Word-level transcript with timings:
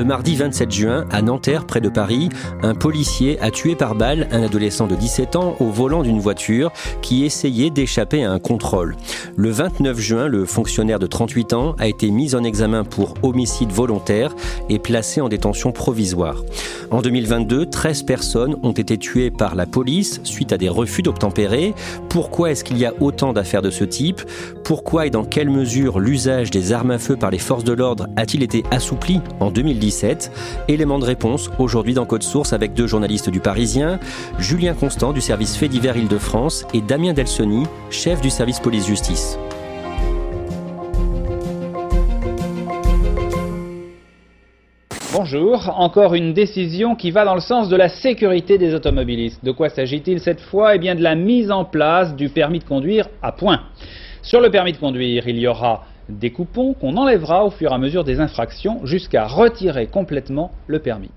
Le 0.00 0.06
mardi 0.06 0.34
27 0.34 0.70
juin, 0.72 1.04
à 1.10 1.20
Nanterre, 1.20 1.66
près 1.66 1.82
de 1.82 1.90
Paris, 1.90 2.30
un 2.62 2.74
policier 2.74 3.38
a 3.42 3.50
tué 3.50 3.74
par 3.74 3.94
balle 3.94 4.28
un 4.30 4.42
adolescent 4.42 4.86
de 4.86 4.94
17 4.94 5.36
ans 5.36 5.56
au 5.60 5.66
volant 5.66 6.02
d'une 6.02 6.20
voiture 6.20 6.72
qui 7.02 7.26
essayait 7.26 7.68
d'échapper 7.68 8.24
à 8.24 8.32
un 8.32 8.38
contrôle. 8.38 8.96
Le 9.36 9.50
29 9.50 9.98
juin, 9.98 10.26
le 10.26 10.46
fonctionnaire 10.46 11.00
de 11.00 11.06
38 11.06 11.52
ans 11.52 11.76
a 11.78 11.86
été 11.86 12.10
mis 12.10 12.34
en 12.34 12.44
examen 12.44 12.82
pour 12.82 13.12
homicide 13.22 13.72
volontaire 13.72 14.34
et 14.70 14.78
placé 14.78 15.20
en 15.20 15.28
détention 15.28 15.70
provisoire. 15.70 16.42
En 16.90 17.02
2022, 17.02 17.66
13 17.66 18.02
personnes 18.02 18.56
ont 18.62 18.72
été 18.72 18.98
tuées 18.98 19.30
par 19.30 19.54
la 19.54 19.66
police 19.66 20.20
suite 20.24 20.52
à 20.52 20.58
des 20.58 20.68
refus 20.68 21.02
d'obtempérer. 21.02 21.74
Pourquoi 22.08 22.50
est-ce 22.50 22.64
qu'il 22.64 22.78
y 22.78 22.86
a 22.86 22.94
autant 23.00 23.32
d'affaires 23.32 23.62
de 23.62 23.70
ce 23.70 23.84
type? 23.84 24.22
Pourquoi 24.64 25.06
et 25.06 25.10
dans 25.10 25.24
quelle 25.24 25.50
mesure 25.50 26.00
l'usage 26.00 26.50
des 26.50 26.72
armes 26.72 26.90
à 26.90 26.98
feu 26.98 27.16
par 27.16 27.30
les 27.30 27.38
forces 27.38 27.64
de 27.64 27.72
l'ordre 27.72 28.08
a-t-il 28.16 28.42
été 28.42 28.64
assoupli 28.72 29.20
en 29.38 29.50
2017 29.90 30.30
Élément 30.68 30.98
de 30.98 31.04
réponse 31.04 31.50
aujourd'hui 31.58 31.94
dans 31.94 32.06
Code 32.06 32.22
Source 32.22 32.52
avec 32.52 32.74
deux 32.74 32.86
journalistes 32.86 33.30
du 33.30 33.40
Parisien, 33.40 33.98
Julien 34.38 34.74
Constant 34.74 35.12
du 35.12 35.20
service 35.20 35.56
Fait 35.56 35.68
divers 35.68 35.96
Île-de-France 35.96 36.64
et 36.72 36.80
Damien 36.80 37.12
Delsoni, 37.12 37.64
chef 37.90 38.20
du 38.20 38.30
service 38.30 38.60
police-justice. 38.60 39.38
Bonjour, 45.12 45.74
encore 45.76 46.14
une 46.14 46.32
décision 46.32 46.94
qui 46.94 47.10
va 47.10 47.24
dans 47.24 47.34
le 47.34 47.40
sens 47.40 47.68
de 47.68 47.76
la 47.76 47.88
sécurité 47.88 48.58
des 48.58 48.74
automobilistes. 48.74 49.44
De 49.44 49.50
quoi 49.50 49.68
s'agit-il 49.68 50.20
cette 50.20 50.40
fois? 50.40 50.76
Eh 50.76 50.78
bien 50.78 50.94
de 50.94 51.02
la 51.02 51.16
mise 51.16 51.50
en 51.50 51.64
place 51.64 52.14
du 52.14 52.28
permis 52.28 52.60
de 52.60 52.64
conduire 52.64 53.08
à 53.22 53.32
point. 53.32 53.60
Sur 54.22 54.40
le 54.40 54.50
permis 54.50 54.72
de 54.72 54.78
conduire, 54.78 55.26
il 55.26 55.38
y 55.38 55.46
aura 55.46 55.84
des 56.10 56.30
coupons 56.30 56.74
qu'on 56.74 56.96
enlèvera 56.96 57.44
au 57.44 57.50
fur 57.50 57.70
et 57.70 57.74
à 57.74 57.78
mesure 57.78 58.04
des 58.04 58.20
infractions 58.20 58.84
jusqu'à 58.84 59.26
retirer 59.26 59.86
complètement 59.86 60.50
le 60.66 60.78
permis. 60.78 61.10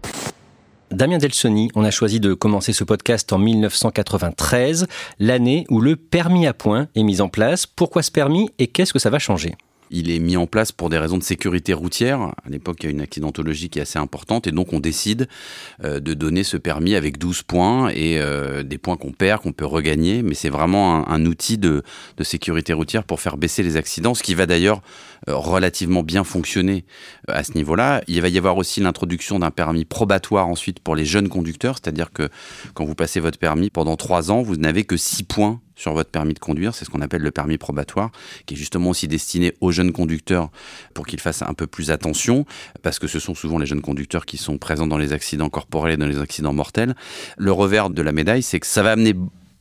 Damien 0.92 1.18
Delsoni, 1.18 1.70
on 1.74 1.84
a 1.84 1.90
choisi 1.90 2.20
de 2.20 2.36
commencer 2.36 2.72
ce 2.72 2.84
podcast 2.84 3.34
en 3.34 3.40
1993, 3.40 4.86
l'année 5.20 5.66
où 5.70 5.82
le 5.82 5.96
permis 5.96 6.46
à 6.46 6.54
point 6.54 6.88
est 6.96 7.04
mis 7.04 7.20
en 7.20 7.30
place. 7.30 7.66
Pourquoi 7.66 8.04
ce 8.04 8.12
permis 8.12 8.50
et 8.60 8.68
qu'est-ce 8.68 8.94
que 8.94 9.00
ça 9.00 9.10
va 9.10 9.18
changer? 9.18 9.56
Il 9.94 10.10
est 10.10 10.20
mis 10.20 10.36
en 10.36 10.48
place 10.48 10.72
pour 10.72 10.90
des 10.90 10.98
raisons 10.98 11.20
de 11.20 11.24
sécurité 11.24 11.72
routière. 11.74 12.20
À 12.22 12.50
l'époque, 12.50 12.78
il 12.82 12.86
y 12.88 12.90
a 12.90 12.92
une 12.92 13.02
accidentologie 13.02 13.70
qui 13.70 13.78
est 13.78 13.84
assez 13.84 14.00
importante 14.00 14.48
et 14.48 14.52
donc 14.52 14.74
on 14.74 14.80
décide 14.80 15.28
euh, 15.84 16.00
de 16.00 16.16
donner 16.16 16.44
ce 16.44 16.58
permis 16.58 16.96
avec 16.96 17.20
12 17.20 17.44
points 17.44 17.90
et 17.90 18.18
euh, 18.18 18.64
des 18.64 18.80
points 18.80 18.98
qu'on 18.98 19.12
perd, 19.12 19.44
qu'on 19.44 19.54
peut 19.54 19.68
regagner. 19.68 20.24
Mais 20.24 20.34
c'est 20.34 20.50
vraiment 20.50 21.08
un, 21.08 21.26
outil 21.26 21.58
de, 21.58 21.84
sécurité 22.22 22.74
routière 22.74 23.04
pour 23.04 23.22
faire 23.22 23.38
baisser 23.38 23.62
les 23.62 23.78
accidents, 23.78 24.16
ce 24.16 24.24
qui 24.24 24.34
va 24.34 24.48
d'ailleurs 24.48 24.82
euh, 25.30 25.36
relativement 25.36 26.02
bien 26.02 26.24
fonctionner 26.24 26.86
à 27.28 27.44
ce 27.44 27.54
niveau-là. 27.54 28.02
Il 28.08 28.20
va 28.22 28.30
y 28.30 28.38
avoir 28.38 28.58
aussi 28.58 28.80
l'introduction 28.80 29.38
d'un 29.40 29.52
permis 29.52 29.86
probatoire 29.86 30.48
ensuite 30.48 30.80
pour 30.80 30.96
les 30.96 31.06
jeunes 31.06 31.30
conducteurs, 31.30 31.76
c'est-à-dire 31.76 32.12
que 32.12 32.30
quand 32.74 32.86
vous 32.86 32.96
passez 32.96 33.20
votre 33.20 33.38
permis 33.38 33.70
pendant 33.70 33.96
3 33.96 34.32
ans, 34.32 34.42
vous 34.42 34.56
n'avez 34.56 34.86
que 34.86 34.98
6 34.98 35.24
points 35.24 35.62
sur 35.76 35.94
votre 35.94 36.10
permis 36.10 36.34
de 36.34 36.40
conduire. 36.40 36.76
C'est 36.76 36.86
ce 36.86 36.90
qu'on 36.90 37.02
appelle 37.02 37.22
le 37.22 37.32
permis 37.32 37.58
probatoire, 37.58 38.12
qui 38.46 38.54
est 38.54 38.58
justement 38.58 38.92
aussi 38.92 39.08
destiné 39.08 39.54
aux 39.62 39.72
jeunes 39.72 39.92
conducteurs 39.92 40.50
pour 40.94 41.06
qu'ils 41.06 41.20
fassent 41.20 41.42
un 41.42 41.54
peu 41.54 41.68
plus 41.68 41.92
attention, 41.92 42.46
parce 42.82 43.00
que 43.00 43.08
ce 43.08 43.20
sont 43.20 43.36
souvent 43.36 43.58
les 43.58 43.66
jeunes 43.66 43.82
conducteurs 43.82 44.26
qui 44.26 44.38
sont 44.38 44.58
présents 44.58 44.88
dans 44.88 44.98
les 44.98 45.14
accidents 45.14 45.50
corporels 45.50 45.94
et 45.94 45.98
dans 45.98 46.08
les 46.08 46.20
accidents 46.20 46.54
mortels. 46.54 46.96
Le 47.38 47.52
revers 47.52 47.90
de 47.90 48.02
la 48.02 48.12
médaille, 48.12 48.44
c'est 48.44 48.60
que 48.60 48.68
ça 48.68 48.84
va 48.84 48.92
amener 48.92 49.16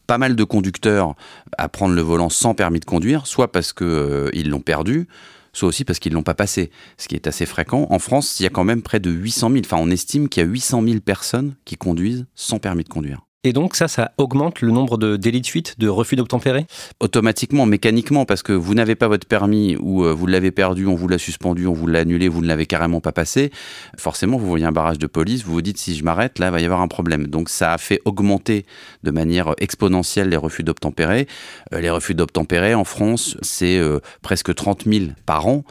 pas 0.06 0.18
mal 0.18 0.36
de 0.36 0.44
conducteurs 0.44 1.14
à 1.56 1.68
prendre 1.68 1.94
le 1.94 2.02
volant 2.02 2.28
sans 2.28 2.54
permis 2.54 2.80
de 2.80 2.84
conduire, 2.84 3.26
soit 3.26 3.50
parce 3.52 3.72
qu'ils 3.72 3.86
euh, 3.86 4.30
l'ont 4.44 4.60
perdu, 4.60 5.06
soit 5.52 5.68
aussi 5.68 5.84
parce 5.84 5.98
qu'ils 5.98 6.12
ne 6.12 6.16
l'ont 6.16 6.22
pas 6.22 6.34
passé, 6.34 6.70
ce 6.98 7.08
qui 7.08 7.14
est 7.14 7.26
assez 7.26 7.46
fréquent. 7.46 7.86
En 7.90 7.98
France, 7.98 8.40
il 8.40 8.42
y 8.42 8.46
a 8.46 8.50
quand 8.50 8.64
même 8.64 8.82
près 8.82 9.00
de 9.00 9.10
800 9.10 9.50
000, 9.50 9.60
enfin 9.64 9.78
on 9.78 9.90
estime 9.90 10.28
qu'il 10.28 10.42
y 10.42 10.46
a 10.46 10.48
800 10.48 10.82
000 10.82 11.00
personnes 11.00 11.54
qui 11.64 11.76
conduisent 11.76 12.26
sans 12.34 12.58
permis 12.58 12.84
de 12.84 12.88
conduire. 12.88 13.22
Et 13.44 13.52
donc 13.52 13.74
ça, 13.74 13.88
ça 13.88 14.12
augmente 14.18 14.60
le 14.60 14.70
nombre 14.70 14.96
de 14.96 15.16
délits 15.16 15.40
de 15.40 15.46
fuite, 15.48 15.74
de 15.80 15.88
refus 15.88 16.14
d'obtempérer? 16.14 16.64
Automatiquement, 17.00 17.66
mécaniquement, 17.66 18.24
parce 18.24 18.44
que 18.44 18.52
vous 18.52 18.74
n'avez 18.74 18.94
pas 18.94 19.08
votre 19.08 19.26
permis 19.26 19.76
ou 19.80 20.04
euh, 20.04 20.12
vous 20.12 20.28
l'avez 20.28 20.52
perdu, 20.52 20.86
on 20.86 20.94
vous 20.94 21.08
l'a 21.08 21.18
suspendu, 21.18 21.66
on 21.66 21.72
vous 21.72 21.88
l'a 21.88 22.00
annulé, 22.00 22.28
vous 22.28 22.40
ne 22.40 22.46
l'avez 22.46 22.66
carrément 22.66 23.00
pas 23.00 23.10
passé. 23.10 23.50
Forcément, 23.98 24.36
vous 24.36 24.46
voyez 24.46 24.64
un 24.64 24.70
barrage 24.70 24.98
de 24.98 25.08
police, 25.08 25.42
vous 25.42 25.54
vous 25.54 25.62
dites 25.62 25.78
si 25.78 25.96
je 25.96 26.04
m'arrête, 26.04 26.38
là, 26.38 26.46
il 26.46 26.52
va 26.52 26.60
y 26.60 26.64
avoir 26.64 26.82
un 26.82 26.88
problème. 26.88 27.26
Donc 27.26 27.48
ça 27.48 27.72
a 27.72 27.78
fait 27.78 28.00
augmenter 28.04 28.64
de 29.02 29.10
manière 29.10 29.56
exponentielle 29.58 30.28
les 30.28 30.36
refus 30.36 30.62
d'obtempérer. 30.62 31.26
Euh, 31.74 31.80
les 31.80 31.90
refus 31.90 32.14
d'obtempérer 32.14 32.76
en 32.76 32.84
France, 32.84 33.36
c'est 33.42 33.76
euh, 33.76 33.98
presque 34.22 34.54
30 34.54 34.84
000 34.86 35.06
par 35.26 35.48
an. 35.48 35.64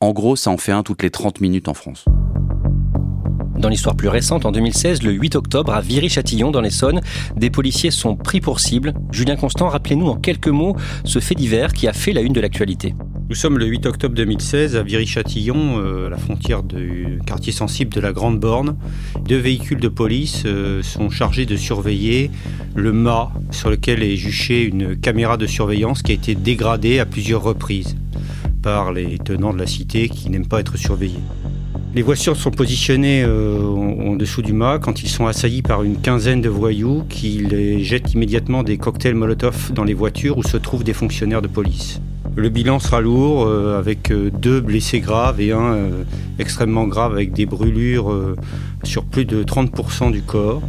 En 0.00 0.12
gros, 0.12 0.34
ça 0.34 0.50
en 0.50 0.56
fait 0.56 0.72
un 0.72 0.82
toutes 0.82 1.02
les 1.02 1.10
30 1.10 1.42
minutes 1.42 1.68
en 1.68 1.74
France. 1.74 2.06
Dans 3.62 3.68
l'histoire 3.68 3.94
plus 3.94 4.08
récente, 4.08 4.44
en 4.44 4.50
2016, 4.50 5.04
le 5.04 5.12
8 5.12 5.36
octobre, 5.36 5.72
à 5.72 5.80
Viry-Châtillon, 5.80 6.50
dans 6.50 6.60
l'Essonne, 6.60 7.00
des 7.36 7.48
policiers 7.48 7.92
sont 7.92 8.16
pris 8.16 8.40
pour 8.40 8.58
cible. 8.58 8.92
Julien 9.12 9.36
Constant, 9.36 9.68
rappelez-nous 9.68 10.08
en 10.08 10.16
quelques 10.16 10.48
mots 10.48 10.74
ce 11.04 11.20
fait 11.20 11.36
divers 11.36 11.72
qui 11.72 11.86
a 11.86 11.92
fait 11.92 12.12
la 12.12 12.22
une 12.22 12.32
de 12.32 12.40
l'actualité. 12.40 12.92
Nous 13.28 13.36
sommes 13.36 13.58
le 13.58 13.66
8 13.66 13.86
octobre 13.86 14.16
2016 14.16 14.74
à 14.74 14.82
Viry-Châtillon, 14.82 15.78
euh, 15.78 16.08
à 16.08 16.10
la 16.10 16.16
frontière 16.16 16.64
du 16.64 17.20
quartier 17.24 17.52
sensible 17.52 17.94
de 17.94 18.00
la 18.00 18.12
Grande 18.12 18.40
Borne. 18.40 18.76
Deux 19.28 19.38
véhicules 19.38 19.78
de 19.78 19.88
police 19.88 20.42
euh, 20.44 20.82
sont 20.82 21.08
chargés 21.08 21.46
de 21.46 21.54
surveiller 21.54 22.32
le 22.74 22.92
mât 22.92 23.30
sur 23.52 23.70
lequel 23.70 24.02
est 24.02 24.16
juchée 24.16 24.64
une 24.64 24.96
caméra 24.96 25.36
de 25.36 25.46
surveillance 25.46 26.02
qui 26.02 26.10
a 26.10 26.14
été 26.16 26.34
dégradée 26.34 26.98
à 26.98 27.06
plusieurs 27.06 27.44
reprises 27.44 27.94
par 28.60 28.92
les 28.92 29.18
tenants 29.18 29.52
de 29.52 29.58
la 29.58 29.68
cité 29.68 30.08
qui 30.08 30.30
n'aiment 30.30 30.48
pas 30.48 30.58
être 30.58 30.76
surveillés. 30.76 31.20
Les 31.94 32.00
voitures 32.00 32.36
sont 32.36 32.50
positionnées 32.50 33.22
euh, 33.22 33.60
en, 33.60 34.16
dessous 34.16 34.40
du 34.40 34.54
mât 34.54 34.78
quand 34.78 35.02
ils 35.02 35.10
sont 35.10 35.26
assaillis 35.26 35.60
par 35.60 35.82
une 35.82 35.98
quinzaine 36.00 36.40
de 36.40 36.48
voyous 36.48 37.04
qui 37.10 37.38
les 37.38 37.84
jettent 37.84 38.14
immédiatement 38.14 38.62
des 38.62 38.78
cocktails 38.78 39.14
Molotov 39.14 39.72
dans 39.74 39.84
les 39.84 39.92
voitures 39.92 40.38
où 40.38 40.42
se 40.42 40.56
trouvent 40.56 40.84
des 40.84 40.94
fonctionnaires 40.94 41.42
de 41.42 41.48
police. 41.48 42.00
Le 42.34 42.48
bilan 42.48 42.78
sera 42.78 43.02
lourd 43.02 43.44
euh, 43.46 43.78
avec 43.78 44.10
euh, 44.10 44.30
deux 44.30 44.62
blessés 44.62 45.00
graves 45.00 45.38
et 45.42 45.52
un 45.52 45.76
extrêmement 46.38 46.86
grave 46.86 47.12
avec 47.12 47.34
des 47.34 47.44
brûlures 47.44 48.10
sur 48.84 49.04
plus 49.04 49.26
de 49.26 49.44
30% 49.44 50.12
du 50.12 50.22
corps. 50.22 50.62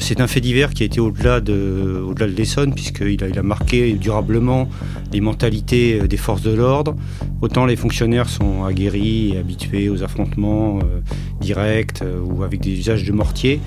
C'est 0.00 0.20
un 0.20 0.26
fait 0.26 0.40
divers 0.40 0.70
qui 0.70 0.82
a 0.82 0.86
été 0.86 0.98
au-delà 0.98 1.40
de, 1.40 2.02
au-delà 2.04 2.26
de 2.26 2.32
l'Essonne, 2.32 2.74
puisqu'il 2.74 3.22
a, 3.22 3.28
il 3.28 3.38
a 3.38 3.42
marqué 3.42 3.92
durablement 3.92 4.68
les 5.12 5.20
mentalités 5.20 6.00
des 6.08 6.16
forces 6.16 6.42
de 6.42 6.52
l'ordre. 6.52 6.96
Autant 7.42 7.66
les 7.66 7.76
fonctionnaires 7.76 8.28
sont 8.28 8.64
aguerris 8.64 9.34
et 9.34 9.38
habitués 9.38 9.88
aux 9.88 10.02
affrontements 10.02 10.78
euh, 10.78 11.00
directs 11.40 12.02
ou 12.24 12.42
avec 12.42 12.60
des 12.60 12.72
usages 12.72 13.04
de 13.04 13.12
mortier. 13.12 13.60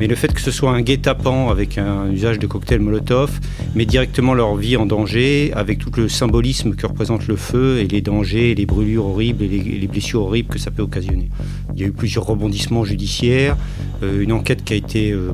Mais 0.00 0.06
le 0.06 0.14
fait 0.14 0.32
que 0.32 0.40
ce 0.40 0.52
soit 0.52 0.70
un 0.70 0.80
guet-apens 0.80 1.50
avec 1.50 1.76
un 1.76 2.10
usage 2.12 2.38
de 2.38 2.46
cocktail 2.46 2.78
Molotov 2.78 3.40
met 3.74 3.84
directement 3.84 4.32
leur 4.32 4.54
vie 4.54 4.76
en 4.76 4.86
danger 4.86 5.52
avec 5.54 5.78
tout 5.78 5.90
le 5.96 6.08
symbolisme 6.08 6.74
que 6.76 6.86
représente 6.86 7.26
le 7.26 7.34
feu 7.34 7.78
et 7.78 7.88
les 7.88 8.00
dangers, 8.00 8.54
les 8.54 8.64
brûlures 8.64 9.06
horribles 9.06 9.42
et 9.42 9.48
les, 9.48 9.88
blessures 9.88 10.22
horribles 10.22 10.50
que 10.50 10.58
ça 10.58 10.70
peut 10.70 10.82
occasionner. 10.82 11.28
Il 11.74 11.80
y 11.80 11.84
a 11.84 11.88
eu 11.88 11.92
plusieurs 11.92 12.26
rebondissements 12.26 12.84
judiciaires, 12.84 13.56
euh, 14.04 14.22
une 14.22 14.32
enquête 14.32 14.62
qui 14.64 14.74
a 14.74 14.76
été 14.76 15.10
euh, 15.10 15.32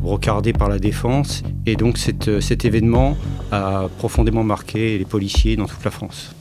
par 0.53 0.69
la 0.69 0.79
défense 0.79 1.43
et 1.67 1.77
donc 1.77 1.99
euh, 2.29 2.41
cet 2.41 2.65
événement 2.65 3.17
a 3.53 3.89
profondément 3.99 4.45
marqué 4.45 4.99
les 4.99 5.05
policiers 5.05 5.57
dans 5.57 5.67
toute 5.67 5.85
la 5.85 5.91
France. 5.91 6.35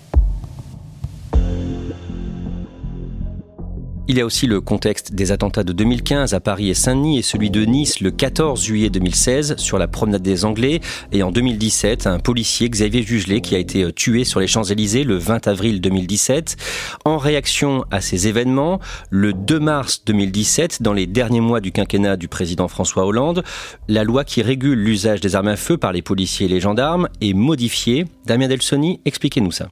Il 4.09 4.17
y 4.17 4.21
a 4.21 4.25
aussi 4.25 4.47
le 4.47 4.59
contexte 4.59 5.13
des 5.13 5.31
attentats 5.31 5.63
de 5.63 5.71
2015 5.71 6.33
à 6.33 6.41
Paris 6.41 6.69
et 6.69 6.73
Saint-Denis 6.73 7.19
et 7.19 7.21
celui 7.21 7.49
de 7.49 7.63
Nice 7.63 8.01
le 8.01 8.11
14 8.11 8.61
juillet 8.61 8.89
2016 8.89 9.55
sur 9.55 9.77
la 9.77 9.87
promenade 9.87 10.21
des 10.21 10.43
Anglais 10.43 10.81
et 11.13 11.23
en 11.23 11.31
2017 11.31 12.05
un 12.05 12.19
policier 12.19 12.69
Xavier 12.69 13.01
Jugelet 13.01 13.39
qui 13.39 13.55
a 13.55 13.59
été 13.59 13.83
euh, 13.83 13.93
tué 13.93 14.25
sur 14.25 14.41
les 14.41 14.47
Champs-Élysées 14.47 15.05
le 15.05 15.15
20 15.15 15.47
avril 15.47 15.79
2017. 15.79 16.57
En 17.05 17.17
réaction 17.17 17.85
à 17.91 18.01
ces 18.01 18.27
événements, 18.27 18.81
le 19.09 19.31
2 19.31 19.59
mars 19.61 20.03
2017, 20.05 20.81
dans 20.81 20.93
les 20.93 21.07
derniers 21.07 21.39
mois 21.39 21.61
du 21.61 21.71
quinquennat 21.71 22.17
du 22.17 22.27
président 22.27 22.67
François 22.67 23.05
Hollande, 23.05 23.43
la 23.87 24.03
loi 24.03 24.25
qui 24.25 24.41
régule 24.41 24.79
l'usage 24.79 25.21
des 25.21 25.37
armes 25.37 25.47
à 25.47 25.55
feu 25.55 25.77
par 25.77 25.93
les 25.93 26.01
policiers 26.01 26.47
et 26.47 26.49
les 26.49 26.59
gendarmes 26.59 27.07
est 27.21 27.33
modifiée. 27.33 28.05
Damien 28.25 28.49
Delsoni, 28.49 28.99
expliquez-nous 29.05 29.53
ça. 29.53 29.69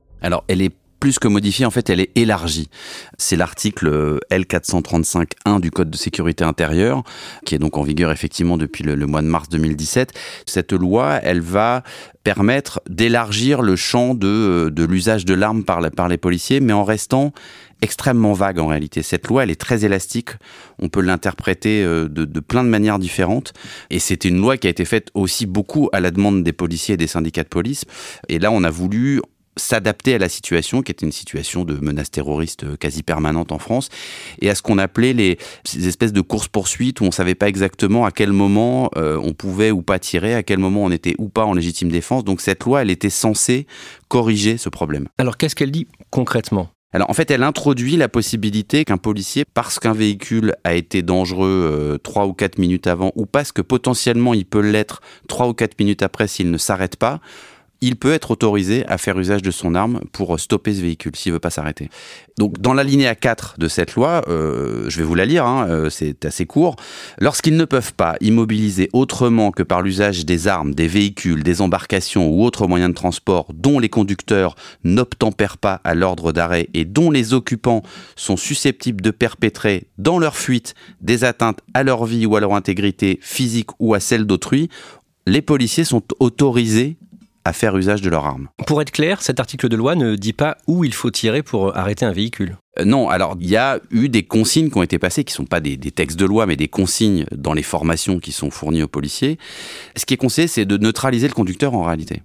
Plus 1.02 1.18
que 1.18 1.28
modifiée, 1.28 1.66
en 1.66 1.72
fait, 1.72 1.90
elle 1.90 2.00
est 2.00 2.12
élargie. 2.16 2.70
C'est 3.18 3.36
l'article 3.36 3.88
euh, 3.88 4.20
L435.1 4.32 5.60
du 5.60 5.72
Code 5.72 5.90
de 5.90 5.98
sécurité 5.98 6.44
intérieure, 6.44 7.04
qui 7.44 7.56
est 7.56 7.58
donc 7.58 7.76
en 7.78 7.82
vigueur 7.82 8.12
effectivement 8.12 8.56
depuis 8.56 8.84
le, 8.84 8.96
mois 9.08 9.24
de 9.24 9.28
mars 9.28 9.50
2017. 9.50 10.14
Cette 10.46 10.74
loi, 10.74 11.20
elle 11.24 11.42
va 11.42 11.84
permettre 12.24 12.82
d'élargir 12.88 13.64
le 13.64 13.76
champ 13.76 14.14
de, 14.14 14.28
euh, 14.28 14.88
l'usage 14.88 15.26
de 15.26 15.34
l'arme 15.34 15.64
par, 15.64 15.82
par 15.90 16.08
les 16.08 16.18
policiers, 16.18 16.60
mais 16.60 16.72
en 16.72 16.84
restant 16.84 17.34
extrêmement 17.82 18.34
vague 18.34 18.60
en 18.60 18.68
réalité. 18.68 19.02
Cette 19.02 19.26
loi, 19.26 19.42
elle 19.42 19.50
est 19.50 19.60
très 19.60 19.86
élastique. 19.86 20.30
On 20.78 20.88
peut 20.88 21.02
l'interpréter 21.02 21.84
euh, 21.84 22.08
de, 22.08 22.26
de, 22.26 22.40
plein 22.40 22.64
de 22.64 22.70
manières 22.70 23.00
différentes. 23.00 23.54
Et 23.90 23.98
c'était 23.98 24.30
une 24.30 24.40
loi 24.40 24.58
qui 24.58 24.68
a 24.68 24.70
été 24.70 24.86
faite 24.86 25.10
aussi 25.16 25.48
beaucoup 25.48 25.90
à 25.94 26.00
la 26.00 26.12
demande 26.12 26.44
des 26.44 26.54
policiers 26.54 26.94
et 26.94 26.98
des 26.98 27.08
syndicats 27.08 27.42
de 27.42 27.50
police. 27.50 27.86
Et 28.30 28.38
là, 28.38 28.52
on 28.52 28.64
a 28.64 28.70
voulu 28.70 29.20
s'adapter 29.58 30.16
à 30.16 30.18
la 30.18 30.30
situation, 30.30 30.82
qui 30.82 30.92
était 30.92 31.06
une 31.06 31.12
situation 31.12 31.66
de 31.66 31.76
menace 31.76 32.12
terroriste 32.12 32.78
quasi 32.78 33.04
permanente 33.04 33.52
en 33.52 33.60
France, 33.60 33.90
et 34.42 34.50
à 34.50 34.56
ce 34.56 34.62
qu'on 34.62 34.78
appelait 34.78 35.14
les 35.14 35.38
ces 35.66 35.88
espèces 35.88 36.14
de 36.14 36.22
courses-poursuites 36.22 37.02
où 37.02 37.06
on 37.06 37.12
savait 37.12 37.36
pas 37.36 37.48
exactement 37.48 38.06
à 38.06 38.12
quel 38.12 38.32
moment 38.32 38.90
euh, 38.96 39.20
on 39.22 39.34
pouvait 39.34 39.72
ou 39.72 39.82
pas 39.82 40.00
tirer, 40.00 40.36
à 40.36 40.44
quel 40.44 40.60
moment 40.60 40.84
on 40.84 40.92
était 40.92 41.16
ou 41.18 41.30
pas 41.30 41.46
en 41.46 41.54
légitime 41.54 41.90
défense. 41.90 42.24
Donc 42.24 42.42
cette 42.42 42.64
loi, 42.64 42.82
elle 42.82 42.90
était 42.90 43.10
censée 43.10 43.68
corriger 44.08 44.58
ce 44.58 44.70
problème. 44.70 45.08
Alors 45.18 45.38
qu'est-ce 45.38 45.56
qu'elle 45.56 45.72
dit 45.72 45.88
concrètement? 46.10 46.70
Alors 46.94 47.10
en 47.10 47.14
fait, 47.14 47.32
elle 47.32 47.44
introduit 47.44 47.96
la 47.96 48.10
possibilité 48.10 48.84
qu'un 48.84 48.98
policier, 48.98 49.46
parce 49.46 49.80
qu'un 49.80 49.94
véhicule 49.94 50.56
a 50.66 50.74
été 50.74 51.02
dangereux 51.02 51.48
euh, 51.48 51.98
trois 51.98 52.26
ou 52.26 52.34
quatre 52.34 52.58
minutes 52.58 52.88
avant, 52.88 53.12
ou 53.16 53.26
parce 53.26 53.54
que 53.54 53.62
potentiellement 53.62 54.34
il 54.34 54.46
peut 54.46 54.60
l'être 54.60 55.02
trois 55.30 55.48
ou 55.48 55.54
quatre 55.54 55.80
minutes 55.80 56.04
après 56.04 56.28
s'il 56.28 56.52
ne 56.52 56.58
s'arrête 56.58 56.98
pas, 56.98 57.22
il 57.82 57.96
peut 57.96 58.14
être 58.14 58.32
autorisé 58.32 58.86
à 58.88 58.98
faire 58.98 59.20
usage 59.20 59.42
de 59.42 59.52
son 59.52 59.74
arme 59.74 60.02
pour 60.12 60.40
stopper 60.40 60.74
ce 60.74 60.82
véhicule 60.82 61.16
s'il 61.16 61.34
veut 61.34 61.40
pas 61.40 61.50
s'arrêter. 61.50 61.90
Donc 62.38 62.60
dans 62.60 62.74
la 62.74 62.84
linéa 62.84 63.16
4 63.16 63.56
de 63.58 63.68
cette 63.68 63.96
loi, 63.96 64.24
euh, 64.28 64.86
je 64.88 65.00
vais 65.00 65.04
vous 65.04 65.16
la 65.16 65.26
lire, 65.26 65.46
hein, 65.46 65.68
euh, 65.68 65.90
c'est 65.90 66.24
assez 66.26 66.46
court, 66.46 66.76
lorsqu'ils 67.20 67.58
ne 67.58 67.66
peuvent 67.66 67.94
pas 67.94 68.16
immobiliser 68.22 68.90
autrement 68.94 69.52
que 69.52 69.64
par 69.64 69.82
l'usage 69.82 70.26
des 70.26 70.48
armes, 70.48 70.76
des 70.76 70.88
véhicules, 70.88 71.44
des 71.44 71.62
embarcations 71.62 72.30
ou 72.30 72.44
autres 72.44 72.68
moyens 72.68 72.92
de 72.92 72.96
transport 72.96 73.48
dont 73.54 73.80
les 73.80 73.90
conducteurs 73.90 74.56
n'obtempèrent 74.84 75.58
pas 75.58 75.82
à 75.84 75.96
l'ordre 75.96 76.32
d'arrêt 76.32 76.70
et 76.74 76.86
dont 76.86 77.10
les 77.10 77.34
occupants 77.34 77.82
sont 78.16 78.38
susceptibles 78.38 79.02
de 79.02 79.12
perpétrer 79.12 79.88
dans 79.98 80.20
leur 80.20 80.36
fuite 80.36 80.76
des 81.02 81.24
atteintes 81.24 81.60
à 81.74 81.84
leur 81.84 82.06
vie 82.06 82.26
ou 82.28 82.36
à 82.36 82.40
leur 82.40 82.54
intégrité 82.54 83.20
physique 83.22 83.70
ou 83.80 83.96
à 83.96 84.00
celle 84.00 84.26
d'autrui, 84.26 84.70
les 85.28 85.42
policiers 85.42 85.84
sont 85.84 86.04
autorisés 86.20 86.98
à 87.46 87.54
faire 87.54 87.76
usage 87.78 88.02
de 88.02 88.10
leurs 88.10 88.26
armes. 88.26 88.48
Pour 88.68 88.82
être 88.82 88.92
clair, 88.92 89.22
cet 89.22 89.40
article 89.40 89.70
de 89.70 89.76
loi 89.76 89.96
ne 89.96 90.16
dit 90.16 90.34
pas 90.34 90.58
où 90.68 90.84
il 90.84 90.94
faut 90.94 91.12
tirer 91.12 91.44
pour 91.44 91.76
arrêter 91.76 92.06
un 92.06 92.12
véhicule. 92.12 92.58
Euh, 92.80 92.86
non, 92.86 93.10
alors 93.10 93.36
il 93.40 93.50
y 93.50 93.58
a 93.58 93.80
eu 93.90 94.10
des 94.10 94.24
consignes 94.24 94.70
qui 94.70 94.78
ont 94.78 94.84
été 94.84 95.00
passées, 95.00 95.24
qui 95.24 95.34
ne 95.34 95.38
sont 95.38 95.46
pas 95.46 95.60
des, 95.60 95.78
textes 95.78 96.18
de 96.18 96.26
loi, 96.26 96.46
mais 96.46 96.56
des 96.56 96.68
consignes 96.68 97.26
dans 97.36 97.54
les 97.54 97.64
formations 97.64 98.20
qui 98.20 98.32
sont 98.32 98.50
fournies 98.50 98.84
aux 98.84 98.88
policiers. 98.88 99.38
Ce 99.96 100.06
qui 100.06 100.14
est 100.14 100.18
conseillé, 100.18 100.48
c'est 100.48 100.66
de 100.66 100.78
neutraliser 100.78 101.28
le 101.28 101.34
conducteur 101.34 101.74
en 101.74 101.84
réalité. 101.84 102.22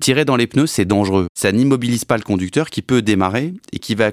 Tirer 0.00 0.24
dans 0.24 0.36
les 0.36 0.46
pneus, 0.46 0.66
c'est 0.66 0.84
dangereux. 0.84 1.26
Ça 1.34 1.52
n'immobilise 1.52 2.04
pas 2.04 2.16
le 2.16 2.24
conducteur 2.24 2.70
qui 2.70 2.82
peut 2.82 3.02
démarrer 3.02 3.54
et 3.72 3.78
qui 3.78 3.94
va 3.94 4.12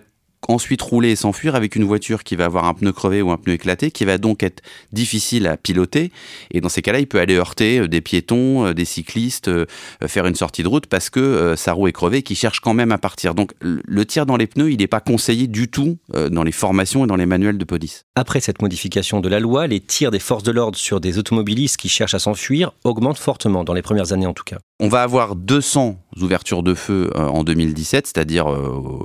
ensuite 0.49 0.81
rouler 0.81 1.11
et 1.11 1.15
s'enfuir 1.15 1.55
avec 1.55 1.75
une 1.75 1.83
voiture 1.83 2.23
qui 2.23 2.35
va 2.35 2.45
avoir 2.45 2.65
un 2.65 2.73
pneu 2.73 2.91
crevé 2.91 3.21
ou 3.21 3.31
un 3.31 3.37
pneu 3.37 3.53
éclaté, 3.53 3.91
qui 3.91 4.05
va 4.05 4.17
donc 4.17 4.43
être 4.43 4.61
difficile 4.91 5.47
à 5.47 5.57
piloter. 5.57 6.11
Et 6.51 6.61
dans 6.61 6.69
ces 6.69 6.81
cas-là, 6.81 6.99
il 6.99 7.07
peut 7.07 7.19
aller 7.19 7.35
heurter 7.35 7.79
euh, 7.79 7.87
des 7.87 8.01
piétons, 8.01 8.67
euh, 8.67 8.73
des 8.73 8.85
cyclistes, 8.85 9.47
euh, 9.47 9.65
faire 10.05 10.25
une 10.25 10.35
sortie 10.35 10.63
de 10.63 10.67
route 10.67 10.87
parce 10.87 11.09
que 11.09 11.55
sa 11.57 11.73
roue 11.73 11.87
est 11.87 11.91
crevée, 11.91 12.21
qui 12.23 12.35
cherche 12.35 12.59
quand 12.59 12.73
même 12.73 12.91
à 12.91 12.97
partir. 12.97 13.35
Donc 13.35 13.51
le 13.61 14.05
tir 14.05 14.25
dans 14.25 14.37
les 14.37 14.47
pneus, 14.47 14.71
il 14.71 14.77
n'est 14.77 14.87
pas 14.87 14.99
conseillé 14.99 15.47
du 15.47 15.67
tout 15.67 15.97
dans 16.13 16.43
les 16.43 16.51
formations 16.51 17.05
et 17.05 17.07
dans 17.07 17.15
les 17.15 17.25
manuels 17.25 17.57
de 17.57 17.65
police. 17.65 18.05
Après 18.15 18.39
cette 18.39 18.61
modification 18.61 19.19
de 19.19 19.29
la 19.29 19.39
loi, 19.39 19.67
les 19.67 19.79
tirs 19.79 20.11
des 20.11 20.19
forces 20.19 20.43
de 20.43 20.51
l'ordre 20.51 20.77
sur 20.77 20.99
des 20.99 21.17
automobilistes 21.17 21.77
qui 21.77 21.89
cherchent 21.89 22.13
à 22.13 22.19
s'enfuir 22.19 22.71
augmentent 22.83 23.17
fortement, 23.17 23.63
dans 23.63 23.73
les 23.73 23.81
premières 23.81 24.13
années 24.13 24.27
en 24.27 24.33
tout 24.33 24.43
cas. 24.43 24.57
On 24.79 24.87
va 24.87 25.03
avoir 25.03 25.35
200 25.35 25.97
ouvertures 26.19 26.63
de 26.63 26.73
feu 26.73 27.09
en 27.15 27.43
2017, 27.43 28.07
c'est-à-dire 28.07 28.47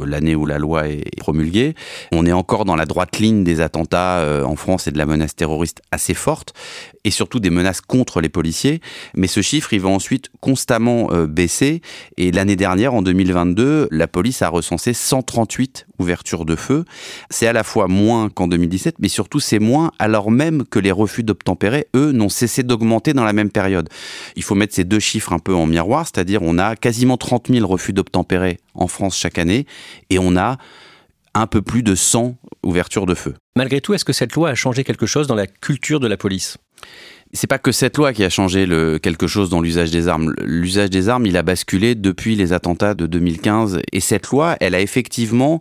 l'année 0.04 0.34
où 0.34 0.46
la 0.46 0.58
loi 0.58 0.88
est 0.88 1.04
promulguée. 1.18 1.74
On 2.10 2.26
est 2.26 2.32
encore 2.32 2.64
dans 2.64 2.74
la 2.74 2.86
droite 2.86 3.18
ligne 3.18 3.44
des 3.44 3.60
attentats 3.60 4.18
euh, 4.18 4.44
en 4.44 4.56
France 4.56 4.86
et 4.86 4.92
de 4.92 4.98
la 4.98 5.06
menace 5.06 5.36
terroriste 5.36 5.82
assez 5.90 6.14
forte, 6.14 6.54
et 7.04 7.10
surtout 7.10 7.38
des 7.38 7.50
menaces 7.50 7.80
contre 7.80 8.20
les 8.20 8.28
policiers. 8.28 8.80
Mais 9.14 9.26
ce 9.26 9.42
chiffre, 9.42 9.72
il 9.72 9.80
va 9.80 9.90
ensuite 9.90 10.30
constamment 10.40 11.08
euh, 11.12 11.26
baisser. 11.26 11.82
Et 12.16 12.32
l'année 12.32 12.56
dernière, 12.56 12.94
en 12.94 13.02
2022, 13.02 13.88
la 13.90 14.08
police 14.08 14.42
a 14.42 14.48
recensé 14.48 14.94
138 14.94 15.87
ouvertures 15.98 16.44
de 16.44 16.56
feu. 16.56 16.84
C'est 17.30 17.46
à 17.46 17.52
la 17.52 17.64
fois 17.64 17.88
moins 17.88 18.28
qu'en 18.28 18.48
2017, 18.48 18.96
mais 18.98 19.08
surtout 19.08 19.40
c'est 19.40 19.58
moins 19.58 19.90
alors 19.98 20.30
même 20.30 20.64
que 20.64 20.78
les 20.78 20.92
refus 20.92 21.22
d'obtempérer, 21.22 21.88
eux, 21.94 22.12
n'ont 22.12 22.28
cessé 22.28 22.62
d'augmenter 22.62 23.12
dans 23.12 23.24
la 23.24 23.32
même 23.32 23.50
période. 23.50 23.88
Il 24.36 24.42
faut 24.42 24.54
mettre 24.54 24.74
ces 24.74 24.84
deux 24.84 25.00
chiffres 25.00 25.32
un 25.32 25.38
peu 25.38 25.54
en 25.54 25.66
miroir, 25.66 26.06
c'est-à-dire 26.06 26.42
on 26.42 26.58
a 26.58 26.76
quasiment 26.76 27.16
30 27.16 27.48
000 27.48 27.66
refus 27.66 27.92
d'obtempérer 27.92 28.58
en 28.74 28.88
France 28.88 29.16
chaque 29.16 29.38
année, 29.38 29.66
et 30.10 30.18
on 30.18 30.36
a 30.36 30.58
un 31.34 31.46
peu 31.46 31.62
plus 31.62 31.82
de 31.82 31.94
100 31.94 32.36
ouvertures 32.64 33.06
de 33.06 33.14
feu. 33.14 33.34
Malgré 33.56 33.80
tout, 33.80 33.94
est-ce 33.94 34.04
que 34.04 34.12
cette 34.12 34.34
loi 34.34 34.50
a 34.50 34.54
changé 34.54 34.84
quelque 34.84 35.06
chose 35.06 35.26
dans 35.26 35.34
la 35.34 35.46
culture 35.46 36.00
de 36.00 36.08
la 36.08 36.16
police? 36.16 36.58
C'est 37.32 37.46
pas 37.46 37.58
que 37.58 37.72
cette 37.72 37.96
loi 37.96 38.12
qui 38.12 38.24
a 38.24 38.30
changé 38.30 38.66
le, 38.66 38.98
quelque 38.98 39.26
chose 39.26 39.50
dans 39.50 39.60
l'usage 39.60 39.90
des 39.90 40.08
armes. 40.08 40.34
L'usage 40.42 40.90
des 40.90 41.08
armes, 41.08 41.26
il 41.26 41.36
a 41.36 41.42
basculé 41.42 41.94
depuis 41.94 42.36
les 42.36 42.52
attentats 42.52 42.94
de 42.94 43.06
2015. 43.06 43.80
Et 43.92 44.00
cette 44.00 44.28
loi, 44.28 44.56
elle 44.60 44.74
a 44.74 44.80
effectivement 44.80 45.60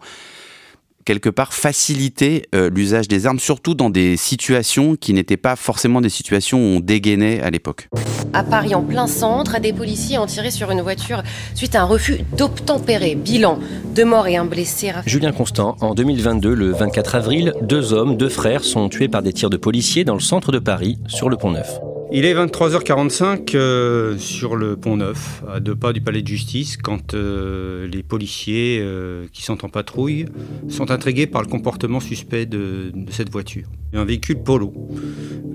quelque 1.08 1.30
part 1.30 1.54
faciliter 1.54 2.44
euh, 2.54 2.70
l'usage 2.70 3.08
des 3.08 3.28
armes, 3.28 3.40
surtout 3.40 3.76
dans 3.76 3.90
des 3.90 4.18
situations 4.18 4.98
qui 4.98 5.14
n'étaient 5.14 5.38
pas 5.38 5.56
forcément 5.56 6.02
des 6.02 6.10
situations 6.10 6.58
où 6.60 6.78
on 6.78 6.80
dégainait 6.82 7.42
à 7.42 7.50
l'époque. 7.50 7.88
À 8.34 8.44
Paris, 8.44 8.76
en 8.76 8.84
plein 8.84 9.08
centre, 9.08 9.62
des 9.62 9.72
policiers 9.72 10.18
ont 10.18 10.26
tiré 10.26 10.52
sur 10.52 10.70
une 10.70 10.82
voiture 10.82 11.24
suite 11.56 11.76
à 11.76 11.84
un 11.84 11.86
refus 11.86 12.20
d'obtempérer. 12.38 13.16
Bilan, 13.16 13.58
deux 13.96 14.04
morts 14.04 14.28
et 14.28 14.36
un 14.36 14.44
blessé. 14.44 14.92
Julien 15.06 15.32
Constant, 15.32 15.78
en 15.80 15.96
2022, 15.96 16.54
le 16.54 16.72
24 16.72 17.16
avril, 17.16 17.54
deux 17.62 17.94
hommes, 17.94 18.18
deux 18.18 18.28
frères 18.28 18.66
sont 18.66 18.90
tués 18.90 19.08
par 19.08 19.24
des 19.24 19.32
tirs 19.32 19.50
de 19.50 19.58
policiers 19.58 20.04
dans 20.04 20.14
le 20.14 20.20
centre 20.20 20.52
de 20.52 20.60
Paris, 20.60 20.98
sur 21.08 21.30
le 21.30 21.38
Pont 21.38 21.52
Neuf. 21.52 21.80
Il 22.10 22.24
est 22.24 22.34
23h45 22.34 23.52
euh, 23.56 24.18
sur 24.18 24.56
le 24.56 24.78
pont 24.78 24.96
Neuf, 24.96 25.44
à 25.52 25.60
deux 25.60 25.76
pas 25.76 25.92
du 25.92 26.00
palais 26.00 26.22
de 26.22 26.28
justice, 26.28 26.78
quand 26.78 27.14
euh, 27.14 27.86
les 27.88 28.02
policiers 28.02 28.80
euh, 28.82 29.26
qui 29.34 29.44
sont 29.44 29.66
en 29.66 29.70
patrouille 29.70 30.26
sont 30.70 30.90
intrigués 30.90 31.28
par 31.28 31.42
le 31.42 31.50
comportement 31.50 32.00
suspect 32.00 32.46
de, 32.46 32.92
de 32.94 33.12
cette 33.12 33.30
voiture. 33.30 33.68
Un 33.94 34.06
véhicule 34.06 34.42
polo. 34.42 34.74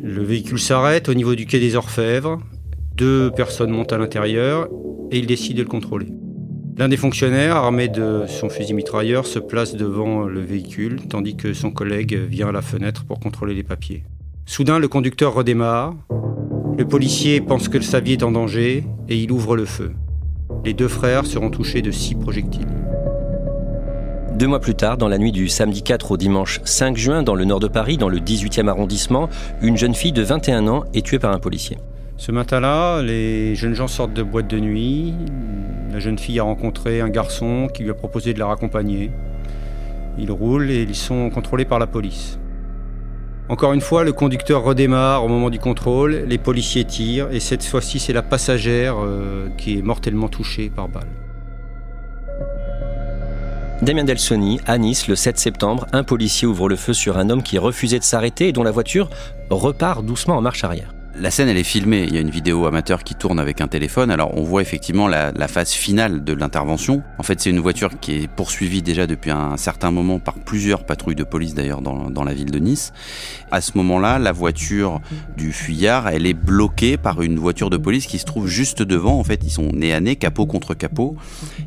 Le 0.03 0.23
véhicule 0.23 0.59
s'arrête 0.59 1.09
au 1.09 1.15
niveau 1.15 1.35
du 1.35 1.47
quai 1.47 1.59
des 1.59 1.75
Orfèvres. 1.75 2.39
Deux 2.97 3.31
personnes 3.31 3.71
montent 3.71 3.95
à 3.95 3.99
l'intérieur 3.99 4.69
et 5.11 5.19
ils 5.19 5.27
décident 5.27 5.59
de 5.59 5.63
le 5.63 5.69
contrôler. 5.69 6.09
L'un 6.77 6.89
des 6.89 6.99
fonctionnaires, 6.99 7.57
armé 7.57 7.89
de 7.89 8.25
son 8.29 8.51
fusil 8.51 8.75
mitrailleur, 8.75 9.27
se 9.27 9.39
place 9.39 9.75
devant 9.75 10.25
le 10.25 10.41
véhicule, 10.41 11.01
tandis 11.09 11.37
que 11.37 11.55
son 11.55 11.71
collègue 11.71 12.15
vient 12.15 12.49
à 12.49 12.53
la 12.53 12.63
fenêtre 12.63 13.05
pour 13.07 13.21
contrôler 13.21 13.55
les 13.55 13.63
papiers. 13.63 14.03
Soudain, 14.45 14.79
le 14.79 14.89
conducteur 14.89 15.35
redémarre, 15.35 15.95
le 16.77 16.87
policier 16.87 17.41
pense 17.41 17.69
que 17.69 17.81
sa 17.81 18.01
vie 18.01 18.13
est 18.13 18.23
en 18.23 18.33
danger 18.33 18.85
et 19.09 19.17
il 19.17 19.31
ouvre 19.31 19.57
le 19.57 19.65
feu. 19.65 19.93
Les 20.65 20.73
deux 20.75 20.89
frères 20.89 21.27
seront 21.27 21.51
touchés 21.51 21.83
de 21.83 21.91
six 21.91 22.15
projectiles. 22.15 22.67
Deux 24.35 24.47
mois 24.47 24.61
plus 24.61 24.75
tard, 24.75 24.97
dans 24.97 25.09
la 25.09 25.19
nuit 25.19 25.33
du 25.33 25.49
samedi 25.49 25.83
4 25.83 26.13
au 26.13 26.17
dimanche 26.17 26.61
5 26.65 26.97
juin, 26.97 27.23
dans 27.23 27.35
le 27.35 27.45
nord 27.45 27.61
de 27.61 27.69
Paris, 27.69 27.99
dans 27.99 28.09
le 28.09 28.19
18e 28.19 28.69
arrondissement, 28.69 29.29
une 29.61 29.77
jeune 29.77 29.95
fille 29.95 30.13
de 30.13 30.23
21 30.23 30.67
ans 30.67 30.85
est 30.95 31.05
tuée 31.05 31.19
par 31.19 31.33
un 31.33 31.39
policier. 31.39 31.79
Ce 32.17 32.33
matin-là, 32.33 33.03
les 33.03 33.55
jeunes 33.55 33.75
gens 33.75 33.89
sortent 33.89 34.15
de 34.15 34.23
boîte 34.23 34.49
de 34.49 34.59
nuit. 34.59 35.15
La 35.93 35.99
jeune 35.99 36.19
fille 36.19 36.39
a 36.39 36.45
rencontré 36.45 37.01
un 37.01 37.09
garçon 37.11 37.69
qui 37.73 37.83
lui 37.83 37.91
a 37.91 37.95
proposé 37.95 38.33
de 38.33 38.39
la 38.39 38.47
raccompagner. 38.47 39.11
Ils 40.19 40.31
roulent 40.31 40.71
et 40.71 40.83
ils 40.83 40.95
sont 40.95 41.29
contrôlés 41.31 41.65
par 41.65 41.79
la 41.79 41.87
police. 41.87 42.39
Encore 43.49 43.73
une 43.73 43.81
fois, 43.81 44.05
le 44.05 44.13
conducteur 44.13 44.63
redémarre 44.63 45.25
au 45.25 45.29
moment 45.29 45.51
du 45.51 45.59
contrôle, 45.59 46.25
les 46.27 46.39
policiers 46.39 46.85
tirent 46.85 47.31
et 47.33 47.41
cette 47.41 47.65
fois-ci 47.65 47.99
c'est 47.99 48.13
la 48.13 48.23
passagère 48.23 48.97
euh, 48.99 49.49
qui 49.59 49.79
est 49.79 49.83
mortellement 49.83 50.29
touchée 50.29 50.71
par 50.71 50.89
balle. 50.89 51.09
Damien 53.83 54.05
Delsoni, 54.05 54.61
à 54.65 54.79
Nice, 54.79 55.09
le 55.09 55.17
7 55.17 55.39
septembre, 55.39 55.87
un 55.93 56.05
policier 56.05 56.47
ouvre 56.47 56.69
le 56.69 56.77
feu 56.77 56.93
sur 56.93 57.19
un 57.19 57.31
homme 57.31 57.43
qui 57.43 57.59
refusait 57.59 57.99
de 57.99 58.05
s'arrêter 58.05 58.49
et 58.49 58.53
dont 58.53 58.63
la 58.63 58.71
voiture 58.71 59.11
repart 59.51 60.05
doucement 60.05 60.37
en 60.37 60.41
marche 60.41 60.63
arrière. 60.63 60.95
La 61.21 61.31
scène, 61.31 61.49
elle 61.49 61.59
est 61.59 61.63
filmée. 61.63 62.07
Il 62.09 62.15
y 62.15 62.17
a 62.17 62.23
une 62.23 62.31
vidéo 62.31 62.65
amateur 62.65 63.05
qui 63.05 63.15
tourne 63.15 63.39
avec 63.39 63.61
un 63.61 63.69
téléphone. 63.69 64.11
Alors, 64.11 64.37
on 64.39 64.43
voit 64.43 64.63
effectivement 64.63 65.09
la, 65.09 65.31
la 65.33 65.47
phase 65.47 65.71
finale 65.71 66.25
de 66.25 66.33
l'intervention. 66.33 67.03
En 67.19 67.23
fait, 67.23 67.39
c'est 67.39 67.51
une 67.51 67.61
voiture 67.61 67.91
qui 68.01 68.15
est 68.15 68.29
poursuivie 68.29 68.81
déjà 68.81 69.07
depuis 69.07 69.31
un 69.31 69.59
certain 69.59 69.91
moment 69.91 70.19
par 70.19 70.35
plusieurs 70.37 70.85
patrouilles 70.85 71.15
de 71.15 71.23
police, 71.23 71.55
d'ailleurs, 71.55 71.83
dans, 71.83 72.09
dans, 72.09 72.25
la 72.25 72.33
ville 72.33 72.51
de 72.51 72.59
Nice. 72.59 72.95
À 73.51 73.61
ce 73.61 73.73
moment-là, 73.77 74.19
la 74.19 74.33
voiture 74.33 75.01
du 75.37 75.53
fuyard, 75.53 76.09
elle 76.09 76.25
est 76.27 76.35
bloquée 76.35 76.97
par 76.97 77.21
une 77.21 77.39
voiture 77.39 77.69
de 77.69 77.77
police 77.77 78.07
qui 78.07 78.19
se 78.19 78.25
trouve 78.25 78.47
juste 78.49 78.83
devant. 78.83 79.19
En 79.19 79.25
fait, 79.25 79.43
ils 79.45 79.51
sont 79.51 79.69
nez 79.71 79.93
à 79.93 80.01
nez, 80.01 80.17
capot 80.17 80.47
contre 80.47 80.73
capot. 80.73 81.17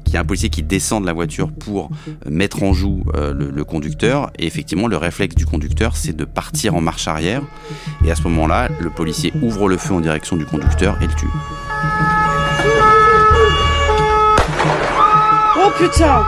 Il 0.07 0.13
y 0.13 0.17
a 0.17 0.21
un 0.21 0.25
policier 0.25 0.49
qui 0.49 0.63
descend 0.63 1.03
de 1.03 1.07
la 1.07 1.13
voiture 1.13 1.51
pour 1.51 1.91
mettre 2.27 2.63
en 2.63 2.73
joue 2.73 3.03
euh, 3.13 3.31
le, 3.31 3.51
le 3.51 3.63
conducteur. 3.63 4.31
Et 4.39 4.47
effectivement, 4.47 4.87
le 4.87 4.97
réflexe 4.97 5.35
du 5.35 5.45
conducteur, 5.45 5.97
c'est 5.97 6.15
de 6.15 6.25
partir 6.25 6.73
en 6.73 6.81
marche 6.81 7.07
arrière. 7.07 7.43
Et 8.03 8.09
à 8.09 8.15
ce 8.15 8.23
moment-là, 8.23 8.69
le 8.79 8.89
policier 8.89 9.33
ouvre 9.41 9.69
le 9.69 9.77
feu 9.77 9.93
en 9.93 9.99
direction 9.99 10.35
du 10.35 10.45
conducteur 10.45 10.97
et 11.01 11.07
le 11.07 11.13
tue. 11.13 11.27
Oh 15.57 15.71
putain 15.77 16.23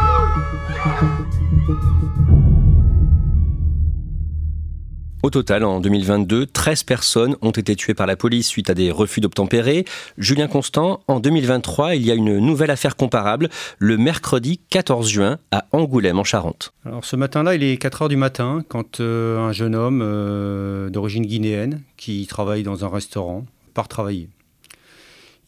Au 5.28 5.30
total, 5.30 5.66
en 5.66 5.82
2022, 5.82 6.46
13 6.46 6.84
personnes 6.84 7.36
ont 7.42 7.52
été 7.52 7.76
tuées 7.76 7.94
par 7.94 8.08
la 8.08 8.16
police 8.16 8.48
suite 8.48 8.70
à 8.70 8.74
des 8.74 8.92
refus 8.92 9.20
d'obtempérer. 9.20 9.84
Julien 10.18 10.48
Constant, 10.48 11.02
en 11.10 11.20
2023, 11.20 11.96
il 11.96 12.06
y 12.06 12.12
a 12.12 12.14
une 12.14 12.38
nouvelle 12.38 12.72
affaire 12.72 12.96
comparable, 12.96 13.50
le 13.78 13.98
mercredi 13.98 14.58
14 14.70 15.10
juin 15.10 15.38
à 15.52 15.66
Angoulême, 15.74 16.18
en 16.18 16.24
Charente. 16.24 16.72
Alors 16.86 17.04
ce 17.04 17.18
matin-là, 17.18 17.56
il 17.56 17.64
est 17.64 17.76
4 17.76 18.04
heures 18.04 18.08
du 18.08 18.16
matin 18.16 18.64
quand 18.70 19.02
euh, 19.02 19.38
un 19.40 19.52
jeune 19.52 19.76
homme 19.76 20.00
euh, 20.02 20.90
d'origine 20.90 21.26
guinéenne 21.26 21.82
qui 21.98 22.26
travaille 22.26 22.64
dans 22.64 22.86
un 22.86 22.90
restaurant 22.90 23.46
part 23.74 23.90
travailler. 23.90 24.30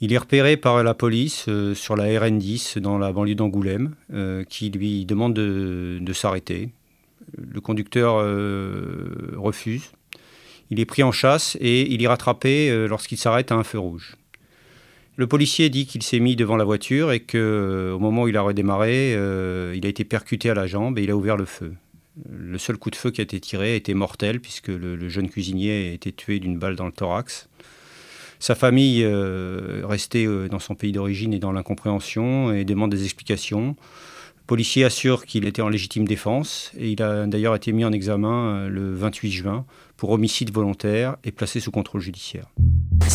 Il 0.02 0.12
est 0.12 0.18
repéré 0.18 0.58
par 0.58 0.84
la 0.84 0.94
police 0.94 1.46
euh, 1.48 1.74
sur 1.74 1.96
la 1.96 2.04
RN10 2.04 2.80
dans 2.80 2.98
la 2.98 3.14
banlieue 3.14 3.36
d'Angoulême 3.36 3.96
qui 4.50 4.72
lui 4.72 5.06
demande 5.06 5.36
de, 5.36 6.00
de 6.02 6.12
s'arrêter. 6.12 6.68
Le 7.38 7.62
conducteur 7.62 8.16
euh, 8.18 9.34
refuse. 9.38 9.92
Il 10.72 10.80
est 10.80 10.86
pris 10.86 11.04
en 11.04 11.12
chasse 11.12 11.58
et 11.60 11.92
il 11.92 12.04
est 12.04 12.08
rattrapé 12.08 12.70
euh, 12.70 12.88
lorsqu'il 12.88 13.18
s'arrête 13.18 13.52
à 13.52 13.56
un 13.56 13.64
feu 13.64 13.80
rouge. 13.80 14.16
Le 15.20 15.28
policier 15.28 15.70
dit 15.70 15.86
qu'il 15.86 16.02
s'est 16.02 16.22
mis 16.22 16.38
devant 16.38 16.56
la 16.56 16.64
voiture 16.64 17.12
et 17.12 17.20
que 17.20 17.92
au 17.94 18.00
moment 18.00 18.24
où 18.24 18.28
il 18.30 18.38
a 18.38 18.42
redémarré, 18.42 19.14
euh, 19.18 19.74
il 19.76 19.86
a 19.86 19.90
été 19.90 20.06
percuté 20.06 20.50
à 20.50 20.54
la 20.54 20.66
jambe 20.66 20.98
et 20.98 21.04
il 21.04 21.12
a 21.12 21.16
ouvert 21.18 21.36
le 21.36 21.44
feu. 21.44 21.74
Le 22.32 22.58
seul 22.58 22.78
coup 22.78 22.90
de 22.90 22.96
feu 22.96 23.12
qui 23.12 23.20
a 23.20 23.26
été 23.26 23.38
tiré 23.42 23.76
était 23.76 23.94
mortel 23.94 24.40
puisque 24.40 24.70
le, 24.70 25.10
jeune 25.10 25.30
cuisinier 25.30 25.90
a 25.90 25.94
été 25.94 26.14
tué 26.14 26.40
d'une 26.40 26.58
balle 26.58 26.78
dans 26.78 26.86
le 26.86 26.94
thorax. 26.94 27.50
Sa 28.40 28.56
famille 28.56 29.04
euh, 29.04 29.84
euh, 29.84 30.48
dans 30.48 30.60
son 30.60 30.76
pays 30.76 30.94
d'origine 30.94 31.34
et 31.34 31.40
dans 31.40 31.52
l'incompréhension 31.52 32.54
et 32.54 32.64
demande 32.64 32.92
des 32.92 33.04
explications. 33.04 33.76
Le 34.50 34.56
policier 34.56 34.84
assure 34.84 35.28
qu'il 35.28 35.46
était 35.46 35.62
en 35.62 35.70
légitime 35.70 36.08
défense 36.08 36.72
et 36.76 36.90
il 36.90 37.04
a 37.04 37.28
d'ailleurs 37.28 37.54
été 37.54 37.72
mis 37.72 37.86
en 37.86 37.92
examen 37.92 38.56
euh, 38.56 38.68
le 38.68 38.96
28 38.96 39.30
juin 39.30 39.66
pour 39.96 40.10
homicide 40.10 40.52
volontaire 40.52 41.18
et 41.24 41.32
placé 41.32 41.60
sous 41.60 41.70
contrôle 41.70 42.02
judiciaire. 42.02 42.48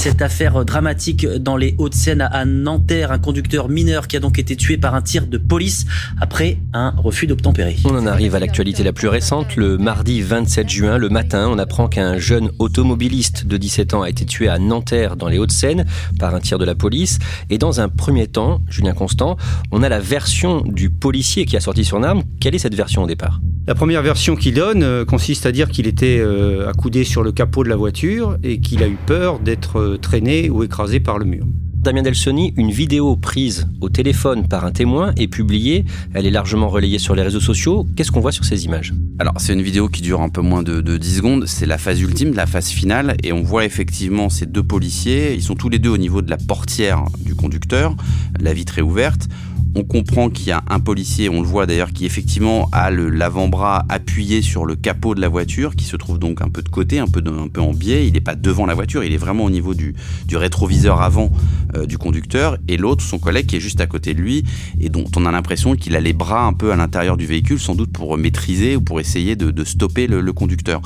Cette 0.05 0.21
affaire 0.21 0.67
dramatique 0.67 1.27
dans 1.27 1.57
les 1.57 1.75
Hauts-de-Seine 1.79 2.21
à 2.21 2.45
Nanterre, 2.45 3.11
un 3.11 3.19
conducteur 3.19 3.71
mineur 3.71 4.07
qui 4.07 4.19
a 4.19 4.21
donc 4.21 4.39
été 4.39 4.55
tué 4.55 4.77
par 4.77 4.95
un 4.95 5.01
tir 5.01 5.27
de 5.27 5.39
police 5.39 5.87
après 6.21 6.59
un 6.75 6.91
refus 6.91 7.27
d'obtempérer. 7.27 7.79
On 7.87 7.97
en 7.97 8.07
arrive 8.07 8.35
à 8.35 8.39
l'actualité 8.39 8.83
la 8.83 8.93
plus 8.93 9.09
récente. 9.09 9.57
Le 9.57 9.79
mardi 9.79 10.21
27 10.21 10.69
juin, 10.69 10.99
le 10.99 11.09
matin, 11.09 11.49
on 11.51 11.59
apprend 11.59 11.89
qu'un 11.89 12.19
jeune 12.19 12.51
automobiliste 12.59 13.47
de 13.47 13.57
17 13.57 13.95
ans 13.95 14.03
a 14.03 14.11
été 14.11 14.27
tué 14.27 14.47
à 14.47 14.59
Nanterre 14.59 15.17
dans 15.17 15.29
les 15.29 15.39
Hauts-de-Seine 15.39 15.87
par 16.19 16.35
un 16.35 16.41
tir 16.41 16.59
de 16.59 16.67
la 16.67 16.75
police. 16.75 17.19
Et 17.49 17.57
dans 17.57 17.81
un 17.81 17.89
premier 17.89 18.27
temps, 18.27 18.61
Julien 18.69 18.93
Constant, 18.93 19.39
on 19.73 19.83
a 19.83 19.89
la 19.89 20.01
version 20.01 20.61
du 20.61 20.91
policier 20.91 21.47
qui 21.47 21.57
a 21.57 21.61
sorti 21.61 21.83
son 21.83 22.03
arme. 22.03 22.25
Quelle 22.41 22.55
est 22.55 22.59
cette 22.59 22.75
version 22.75 23.05
au 23.05 23.07
départ? 23.07 23.41
La 23.67 23.75
première 23.75 24.03
version 24.03 24.37
qu'il 24.37 24.53
donne 24.53 24.83
euh, 24.83 25.07
consiste 25.07 25.47
à 25.47 25.53
dire 25.53 25.71
qu'il 25.71 25.87
était 25.87 26.19
euh, 26.21 26.69
accoudé 26.69 27.03
sur 27.03 27.23
le 27.23 27.33
capot 27.33 27.65
de 27.65 27.71
la 27.71 27.77
voiture 27.77 28.37
et 28.43 28.61
qu'il 28.61 28.83
a 28.83 28.89
eu 28.89 28.99
peur 29.07 29.39
d'être 29.39 29.94
euh, 29.95 29.99
traîné 29.99 30.51
ou 30.51 30.63
écrasé 30.63 31.01
par 31.01 31.19
le 31.19 31.25
mur. 31.25 31.45
Damien 31.85 32.01
Delsoni, 32.01 32.55
une 32.57 32.71
vidéo 32.71 33.15
prise 33.15 33.67
au 33.83 33.91
téléphone 33.91 34.49
par 34.49 34.65
un 34.65 34.73
témoin 34.73 35.13
est 35.19 35.29
publiée. 35.29 35.85
Elle 36.15 36.25
est 36.25 36.31
largement 36.31 36.69
relayée 36.69 36.99
sur 36.99 37.15
les 37.15 37.23
réseaux 37.23 37.41
sociaux. 37.41 37.87
Qu'est-ce 37.95 38.11
qu'on 38.11 38.21
voit 38.21 38.33
sur 38.33 38.47
ces 38.47 38.65
images? 38.65 38.95
Alors, 39.19 39.35
c'est 39.37 39.53
une 39.53 39.61
vidéo 39.61 39.91
qui 39.91 40.01
dure 40.01 40.23
un 40.23 40.31
peu 40.31 40.41
moins 40.41 40.63
de, 40.63 40.81
de 40.81 40.97
10 40.97 41.17
secondes. 41.17 41.47
C'est 41.47 41.67
la 41.67 41.77
phase 41.77 42.01
ultime, 42.01 42.33
la 42.33 42.47
phase 42.47 42.69
finale. 42.69 43.19
Et 43.23 43.35
on 43.35 43.43
voit 43.43 43.67
effectivement 43.67 44.31
ces 44.31 44.47
deux 44.47 44.63
policiers. 44.63 45.35
Ils 45.35 45.43
sont 45.43 45.57
tous 45.57 45.69
les 45.69 45.79
deux 45.79 45.91
au 45.91 45.99
niveau 45.99 46.23
de 46.23 46.31
la 46.31 46.39
portière 46.39 47.05
du 47.21 47.35
conducteur. 47.35 47.95
La 48.41 48.55
vitre 48.55 48.79
est 48.79 48.83
ouverte. 48.83 49.29
On 49.77 49.83
comprend 49.83 50.31
qu'il 50.31 50.47
y 50.47 50.53
a 50.53 50.63
un 50.69 50.79
policier, 50.79 51.29
on 51.29 51.41
le 51.41 51.49
voit 51.49 51.67
d'ailleurs, 51.67 51.93
qui 51.93 52.07
effectivement 52.07 52.69
a 52.71 52.93
l'avant-bras 52.93 53.85
appuyé 53.89 54.41
sur 54.41 54.67
le 54.67 54.77
capot 54.77 55.17
de 55.17 55.21
la 55.21 55.29
voiture, 55.29 55.75
qui 55.75 55.85
se 55.85 55.97
trouve 55.97 56.21
donc 56.21 56.43
un 56.43 56.49
peu 56.49 56.63
de 56.63 56.69
côté, 56.69 57.01
un 57.01 57.09
peu, 57.09 57.21
en 57.61 57.73
biais. 57.73 58.07
Il 58.07 58.13
n'est 58.13 58.21
pas 58.21 58.37
devant 58.37 58.67
la 58.67 58.75
voiture, 58.75 59.03
il 59.03 59.13
est 59.13 59.19
vraiment 59.19 59.45
au 59.45 59.51
niveau 59.51 59.75
du, 59.75 59.95
rétroviseur 60.33 61.03
avant 61.03 61.31
euh, 61.77 61.87
du 61.87 61.99
conducteur. 61.99 62.57
Et 62.69 62.77
l'autre, 62.77 63.03
son 63.03 63.19
collègue, 63.19 63.47
qui 63.47 63.57
est 63.57 63.61
juste 63.61 63.81
à 63.81 63.87
côté 63.87 64.15
de 64.15 64.21
lui, 64.21 64.45
et 64.81 64.89
dont 64.89 65.07
on 65.17 65.27
a 65.27 65.33
l'impression 65.33 65.75
qu'il 65.75 65.97
a 65.97 66.01
les 66.01 66.13
bras 66.13 66.45
un 66.45 66.53
peu 66.53 66.71
à 66.71 66.77
l'intérieur 66.77 67.17
du 67.17 67.27
véhicule, 67.27 67.59
sans 67.59 67.75
doute 67.75 67.93
pour 67.93 68.17
maîtriser 68.17 68.77
ou 68.77 68.81
pour 68.81 69.01
essayer 69.01 69.35
de, 69.35 69.65
stopper 69.65 70.07
le, 70.07 70.33
conducteur. 70.33 70.83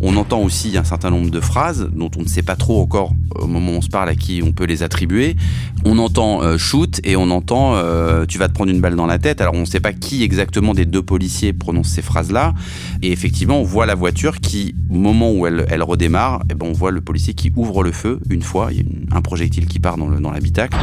On 0.00 0.16
entend 0.16 0.40
aussi 0.40 0.76
un 0.76 0.84
certain 0.84 1.10
nombre 1.10 1.30
de 1.30 1.40
phrases 1.40 1.88
dont 1.94 2.10
on 2.16 2.22
ne 2.22 2.28
sait 2.28 2.42
pas 2.42 2.56
trop 2.56 2.80
encore 2.82 3.12
au 3.36 3.46
moment 3.46 3.72
où 3.72 3.76
on 3.76 3.80
se 3.80 3.88
parle 3.88 4.08
à 4.08 4.14
qui 4.16 4.42
on 4.44 4.50
peut 4.50 4.64
les 4.64 4.82
attribuer. 4.82 5.36
On 5.84 5.98
entend 5.98 6.42
euh, 6.42 6.58
shoot 6.58 7.00
et 7.04 7.14
on 7.14 7.30
entend 7.30 7.76
euh, 7.76 8.24
tu 8.32 8.38
vas 8.38 8.48
te 8.48 8.54
prendre 8.54 8.70
une 8.70 8.80
balle 8.80 8.96
dans 8.96 9.04
la 9.04 9.18
tête. 9.18 9.42
Alors 9.42 9.52
on 9.52 9.60
ne 9.60 9.64
sait 9.66 9.78
pas 9.78 9.92
qui 9.92 10.22
exactement 10.22 10.72
des 10.72 10.86
deux 10.86 11.02
policiers 11.02 11.52
prononce 11.52 11.88
ces 11.88 12.00
phrases-là. 12.00 12.54
Et 13.02 13.12
effectivement, 13.12 13.60
on 13.60 13.62
voit 13.62 13.84
la 13.84 13.94
voiture 13.94 14.40
qui, 14.40 14.74
au 14.88 14.94
moment 14.94 15.30
où 15.32 15.46
elle, 15.46 15.82
redémarre, 15.82 16.42
et 16.48 16.54
ben 16.54 16.66
on 16.66 16.72
voit 16.72 16.90
le 16.92 17.02
policier 17.02 17.34
qui 17.34 17.52
ouvre 17.56 17.84
le 17.84 17.92
feu 17.92 18.20
une 18.30 18.40
fois. 18.40 18.68
Il 18.72 18.78
y 18.78 18.80
a 18.80 19.16
un 19.16 19.20
projectile 19.20 19.66
qui 19.66 19.80
part 19.80 19.98
dans 19.98 20.30
l'habitacle. 20.30 20.78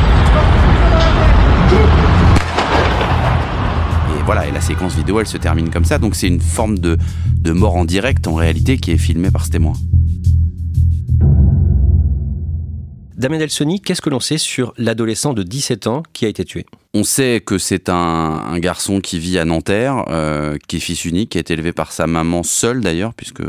Et 4.12 4.24
voilà, 4.26 4.48
et 4.48 4.52
la 4.52 4.62
séquence 4.62 4.96
vidéo, 4.96 5.20
elle 5.20 5.26
se 5.26 5.38
termine 5.38 5.72
comme 5.72 5.86
ça. 5.86 5.98
Donc 5.98 6.14
c'est 6.14 6.28
une 6.28 6.42
forme 6.42 6.78
de, 6.78 7.00
de 7.36 7.52
mort 7.52 7.76
en 7.76 7.86
direct 7.86 8.28
en 8.28 8.36
réalité 8.36 8.78
qui 8.78 8.92
est 8.92 8.98
filmée 9.00 9.32
par 9.32 9.44
ce 9.44 9.50
témoin. 9.50 9.74
Damien 13.18 13.40
Delsoni, 13.40 13.82
qu'est-ce 13.82 14.04
que 14.04 14.12
l'on 14.12 14.20
sait 14.20 14.38
sur 14.38 14.72
l'adolescent 14.78 15.34
de 15.34 15.42
17 15.42 15.88
ans 15.88 16.04
qui 16.14 16.26
a 16.26 16.28
été 16.28 16.46
tué? 16.46 16.68
On 16.96 17.04
sait 17.04 17.40
que 17.46 17.60
c'est 17.60 17.88
un, 17.88 17.94
un, 17.96 18.58
garçon 18.58 19.00
qui 19.00 19.20
vit 19.20 19.38
à 19.38 19.46
Nanterre, 19.46 20.06
euh, 20.10 20.58
qui 20.68 20.78
est 20.78 20.80
fils 20.80 21.06
unique, 21.06 21.30
qui 21.30 21.38
a 21.38 21.42
été 21.42 21.54
élevé 21.54 21.72
par 21.72 21.92
sa 21.92 22.08
maman 22.08 22.42
seule 22.42 22.82
d'ailleurs, 22.82 23.14
puisque 23.14 23.44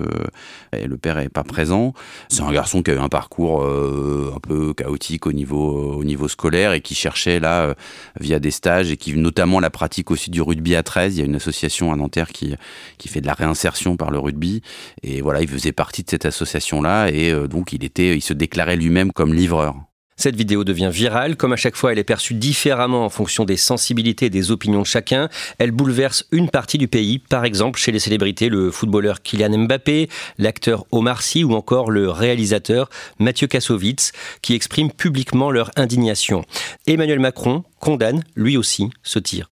le 0.73 0.97
père 0.99 1.16
n'est 1.16 1.28
pas 1.30 1.42
présent. 1.42 1.94
C'est 2.28 2.42
un 2.42 2.52
garçon 2.52 2.82
qui 2.82 2.90
a 2.90 2.94
eu 2.94 2.99
un 2.99 3.09
parcours 3.09 3.62
euh, 3.62 4.32
un 4.37 4.40
peu 4.40 4.75
chaotique 4.75 5.26
au 5.26 5.32
niveau, 5.32 5.97
au 5.97 6.04
niveau 6.04 6.28
scolaire 6.28 6.73
et 6.73 6.80
qui 6.80 6.94
cherchait 6.94 7.40
là, 7.40 7.62
euh, 7.62 7.75
via 8.20 8.38
des 8.40 8.50
stages, 8.50 8.90
et 8.90 8.97
qui 8.97 9.14
notamment 9.16 9.59
la 9.59 9.70
pratique 9.70 10.11
aussi 10.11 10.30
du 10.30 10.42
rugby 10.42 10.76
à 10.76 10.82
13. 10.82 11.16
Il 11.16 11.20
y 11.20 11.23
a 11.23 11.26
une 11.26 11.37
association 11.37 11.92
à 11.92 11.97
Nanterre 11.97 12.28
qui, 12.28 12.54
qui 12.99 13.09
fait 13.09 13.20
de 13.20 13.26
la 13.26 13.35
réinsertion 13.35 13.97
par 13.97 14.11
le 14.11 14.18
rugby. 14.18 14.62
Et 15.02 15.23
voilà, 15.23 15.40
il 15.40 15.49
faisait 15.49 15.73
partie 15.73 16.02
de 16.02 16.11
cette 16.11 16.26
association-là, 16.26 17.09
et 17.09 17.30
euh, 17.30 17.49
donc 17.49 17.73
il, 17.73 17.85
était, 17.85 18.16
il 18.16 18.23
se 18.23 18.35
déclarait 18.35 18.76
lui-même 18.76 19.12
comme 19.12 19.32
livreur. 19.32 19.76
Cette 20.20 20.36
vidéo 20.36 20.64
devient 20.64 20.90
virale. 20.92 21.34
Comme 21.34 21.54
à 21.54 21.56
chaque 21.56 21.76
fois, 21.76 21.92
elle 21.92 21.98
est 21.98 22.04
perçue 22.04 22.34
différemment 22.34 23.06
en 23.06 23.08
fonction 23.08 23.46
des 23.46 23.56
sensibilités 23.56 24.26
et 24.26 24.30
des 24.30 24.50
opinions 24.50 24.82
de 24.82 24.86
chacun. 24.86 25.30
Elle 25.56 25.70
bouleverse 25.70 26.26
une 26.30 26.50
partie 26.50 26.76
du 26.76 26.88
pays. 26.88 27.18
Par 27.18 27.46
exemple, 27.46 27.80
chez 27.80 27.90
les 27.90 28.00
célébrités, 28.00 28.50
le 28.50 28.70
footballeur 28.70 29.22
Kylian 29.22 29.56
Mbappé, 29.60 30.10
l'acteur 30.36 30.84
Omar 30.92 31.22
Sy 31.22 31.42
ou 31.42 31.54
encore 31.54 31.90
le 31.90 32.10
réalisateur 32.10 32.90
Mathieu 33.18 33.46
Kassovitz 33.46 34.12
qui 34.42 34.52
expriment 34.52 34.90
publiquement 34.90 35.50
leur 35.50 35.70
indignation. 35.76 36.44
Emmanuel 36.86 37.18
Macron 37.18 37.64
condamne 37.78 38.22
lui 38.36 38.58
aussi 38.58 38.90
ce 39.02 39.18
tir. 39.18 39.50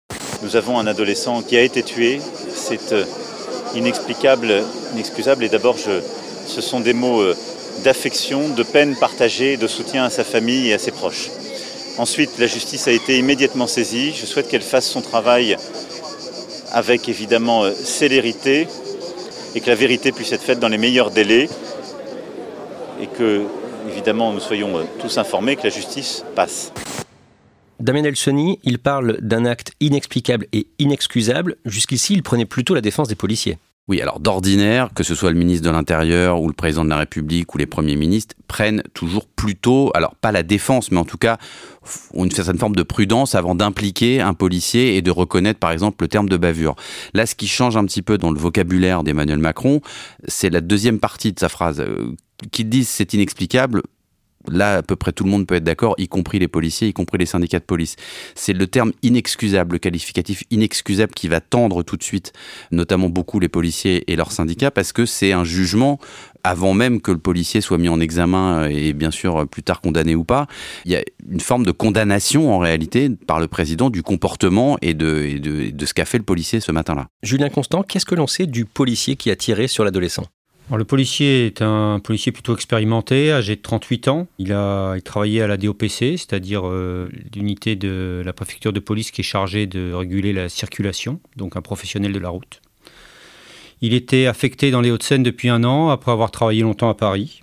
Nous 0.44 0.54
avons 0.54 0.78
un 0.78 0.86
adolescent 0.86 1.42
qui 1.42 1.56
a 1.56 1.62
été 1.62 1.82
tué 1.82 2.20
c'est 2.54 2.92
euh, 2.92 3.04
inexplicable, 3.74 4.62
inexcusable. 4.94 5.42
Et 5.42 5.48
d'abord, 5.48 5.76
ce 5.76 6.60
sont 6.60 6.78
des 6.78 6.92
mots 6.92 7.20
euh, 7.20 7.34
d'affection, 7.82 8.48
de 8.48 8.62
peine 8.62 8.96
partagée, 8.96 9.56
de 9.56 9.66
soutien 9.66 10.04
à 10.04 10.10
sa 10.10 10.24
famille 10.24 10.68
et 10.68 10.74
à 10.74 10.78
ses 10.78 10.92
proches. 10.92 11.30
Ensuite, 11.98 12.38
la 12.38 12.46
justice 12.46 12.88
a 12.88 12.92
été 12.92 13.18
immédiatement 13.18 13.66
saisie. 13.66 14.14
Je 14.14 14.24
souhaite 14.24 14.48
qu'elle 14.48 14.62
fasse 14.62 14.88
son 14.88 15.02
travail 15.02 15.56
avec 16.72 17.08
évidemment 17.08 17.64
euh, 17.64 17.72
célérité 17.72 18.66
et 19.54 19.60
que 19.60 19.68
la 19.68 19.74
vérité 19.74 20.10
puisse 20.10 20.32
être 20.32 20.42
faite 20.42 20.58
dans 20.58 20.68
les 20.68 20.78
meilleurs 20.78 21.10
délais 21.10 21.48
et 23.00 23.06
que, 23.06 23.42
évidemment, 23.88 24.32
nous 24.32 24.40
soyons 24.40 24.78
euh, 24.78 24.84
tous 25.00 25.18
informés 25.18 25.56
que 25.56 25.64
la 25.64 25.70
justice 25.70 26.24
passe. 26.34 26.72
Damien 27.78 28.04
Elsoni, 28.04 28.58
il 28.62 28.78
parle 28.78 29.18
d'un 29.20 29.44
acte 29.44 29.72
inexplicable 29.80 30.46
et 30.52 30.68
inexcusable. 30.78 31.56
Jusqu'ici, 31.64 32.14
il 32.14 32.22
prenait 32.22 32.46
plutôt 32.46 32.74
la 32.74 32.80
défense 32.80 33.08
des 33.08 33.16
policiers. 33.16 33.58
Oui, 33.88 34.00
alors 34.00 34.20
d'ordinaire, 34.20 34.90
que 34.94 35.02
ce 35.02 35.16
soit 35.16 35.32
le 35.32 35.38
ministre 35.38 35.66
de 35.66 35.70
l'Intérieur 35.70 36.40
ou 36.40 36.46
le 36.46 36.52
président 36.52 36.84
de 36.84 36.90
la 36.90 36.98
République 36.98 37.52
ou 37.52 37.58
les 37.58 37.66
premiers 37.66 37.96
ministres, 37.96 38.36
prennent 38.46 38.82
toujours 38.94 39.26
plutôt, 39.26 39.90
alors 39.94 40.14
pas 40.14 40.30
la 40.30 40.44
défense, 40.44 40.92
mais 40.92 40.98
en 40.98 41.04
tout 41.04 41.18
cas 41.18 41.38
une 42.14 42.30
certaine 42.30 42.58
forme 42.58 42.76
de 42.76 42.84
prudence 42.84 43.34
avant 43.34 43.56
d'impliquer 43.56 44.20
un 44.20 44.34
policier 44.34 44.96
et 44.96 45.02
de 45.02 45.10
reconnaître 45.10 45.58
par 45.58 45.72
exemple 45.72 46.04
le 46.04 46.08
terme 46.08 46.28
de 46.28 46.36
bavure. 46.36 46.76
Là, 47.12 47.26
ce 47.26 47.34
qui 47.34 47.48
change 47.48 47.76
un 47.76 47.84
petit 47.84 48.02
peu 48.02 48.18
dans 48.18 48.30
le 48.30 48.38
vocabulaire 48.38 49.02
d'Emmanuel 49.02 49.38
Macron, 49.38 49.80
c'est 50.28 50.50
la 50.50 50.60
deuxième 50.60 51.00
partie 51.00 51.32
de 51.32 51.40
sa 51.40 51.48
phrase. 51.48 51.80
Euh, 51.80 52.14
qui 52.50 52.64
disent 52.64 52.88
c'est 52.88 53.14
inexplicable, 53.14 53.82
là, 54.50 54.78
à 54.78 54.82
peu 54.82 54.96
près 54.96 55.12
tout 55.12 55.24
le 55.24 55.30
monde 55.30 55.46
peut 55.46 55.56
être 55.56 55.64
d'accord, 55.64 55.94
y 55.98 56.08
compris 56.08 56.38
les 56.38 56.48
policiers, 56.48 56.88
y 56.88 56.92
compris 56.92 57.18
les 57.18 57.26
syndicats 57.26 57.58
de 57.58 57.64
police. 57.64 57.96
C'est 58.34 58.52
le 58.52 58.66
terme 58.66 58.92
inexcusable, 59.02 59.74
le 59.74 59.78
qualificatif 59.78 60.44
inexcusable 60.50 61.12
qui 61.14 61.28
va 61.28 61.40
tendre 61.40 61.82
tout 61.82 61.96
de 61.96 62.02
suite, 62.02 62.32
notamment 62.70 63.08
beaucoup 63.08 63.40
les 63.40 63.48
policiers 63.48 64.10
et 64.10 64.16
leurs 64.16 64.32
syndicats, 64.32 64.70
parce 64.70 64.92
que 64.92 65.06
c'est 65.06 65.32
un 65.32 65.44
jugement 65.44 65.98
avant 66.44 66.74
même 66.74 67.00
que 67.00 67.12
le 67.12 67.18
policier 67.18 67.60
soit 67.60 67.78
mis 67.78 67.88
en 67.88 68.00
examen 68.00 68.66
et 68.68 68.92
bien 68.92 69.10
sûr 69.10 69.46
plus 69.48 69.62
tard 69.62 69.80
condamné 69.80 70.14
ou 70.14 70.24
pas, 70.24 70.48
il 70.84 70.92
y 70.92 70.96
a 70.96 71.02
une 71.30 71.40
forme 71.40 71.64
de 71.64 71.70
condamnation 71.70 72.52
en 72.52 72.58
réalité 72.58 73.10
par 73.10 73.38
le 73.38 73.46
président 73.46 73.90
du 73.90 74.02
comportement 74.02 74.76
et 74.82 74.94
de, 74.94 75.38
de, 75.38 75.70
de 75.70 75.86
ce 75.86 75.94
qu'a 75.94 76.04
fait 76.04 76.18
le 76.18 76.24
policier 76.24 76.60
ce 76.60 76.72
matin-là. 76.72 77.06
Julien 77.22 77.48
Constant, 77.48 77.82
qu'est-ce 77.82 78.06
que 78.06 78.14
l'on 78.14 78.26
sait 78.26 78.46
du 78.46 78.64
policier 78.64 79.16
qui 79.16 79.30
a 79.30 79.36
tiré 79.36 79.68
sur 79.68 79.84
l'adolescent? 79.84 80.24
Le 80.76 80.84
policier 80.84 81.46
est 81.46 81.62
un 81.62 82.00
policier 82.00 82.32
plutôt 82.32 82.54
expérimenté, 82.54 83.32
âgé 83.32 83.56
de 83.56 83.60
38 83.60 84.08
ans. 84.08 84.28
Il 84.38 84.52
a 84.52 84.96
travaillé 85.04 85.42
à 85.42 85.46
la 85.46 85.56
DOPC, 85.56 86.16
c'est-à-dire 86.16 86.66
euh, 86.66 87.08
l'unité 87.34 87.76
de 87.76 88.22
la 88.24 88.32
préfecture 88.32 88.72
de 88.72 88.80
police 88.80 89.10
qui 89.10 89.20
est 89.20 89.24
chargée 89.24 89.66
de 89.66 89.92
réguler 89.92 90.32
la 90.32 90.48
circulation, 90.48 91.20
donc 91.36 91.56
un 91.56 91.62
professionnel 91.62 92.12
de 92.12 92.18
la 92.18 92.30
route. 92.30 92.62
Il 93.80 93.94
était 93.94 94.26
affecté 94.26 94.70
dans 94.70 94.80
les 94.80 94.90
Hauts-de-Seine 94.90 95.22
depuis 95.22 95.48
un 95.48 95.64
an, 95.64 95.90
après 95.90 96.12
avoir 96.12 96.30
travaillé 96.30 96.62
longtemps 96.62 96.88
à 96.88 96.94
Paris. 96.94 97.42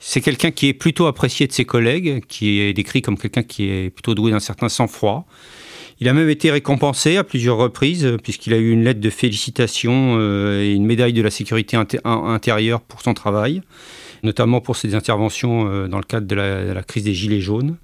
C'est 0.00 0.20
quelqu'un 0.20 0.50
qui 0.50 0.68
est 0.68 0.74
plutôt 0.74 1.06
apprécié 1.06 1.46
de 1.46 1.52
ses 1.52 1.64
collègues, 1.64 2.24
qui 2.26 2.60
est 2.60 2.72
décrit 2.72 3.02
comme 3.02 3.16
quelqu'un 3.16 3.42
qui 3.42 3.68
est 3.68 3.90
plutôt 3.90 4.14
doué 4.14 4.30
d'un 4.32 4.40
certain 4.40 4.68
sang-froid 4.68 5.26
il 6.00 6.08
a 6.08 6.12
même 6.12 6.28
été 6.28 6.50
récompensé 6.50 7.16
à 7.16 7.24
plusieurs 7.24 7.56
reprises, 7.56 8.04
euh, 8.04 8.16
puisqu'il 8.16 8.52
a 8.52 8.56
eu 8.56 8.70
une 8.70 8.84
lettre 8.84 9.00
de 9.00 9.10
félicitation 9.10 10.16
euh, 10.18 10.62
et 10.62 10.72
une 10.72 10.86
médaille 10.86 11.12
de 11.12 11.22
la 11.22 11.30
sécurité 11.30 11.76
intérieure 12.04 12.80
pour 12.80 13.02
son 13.02 13.14
travail, 13.14 13.62
notamment 14.22 14.60
pour 14.60 14.76
ses 14.76 14.94
interventions 14.94 15.68
euh, 15.68 15.88
dans 15.88 15.98
le 15.98 16.04
cadre 16.04 16.26
de 16.26 16.34
la, 16.34 16.82
crise 16.82 17.04
des 17.04 17.14
Gilets 17.14 17.40
jaunes. 17.40 17.76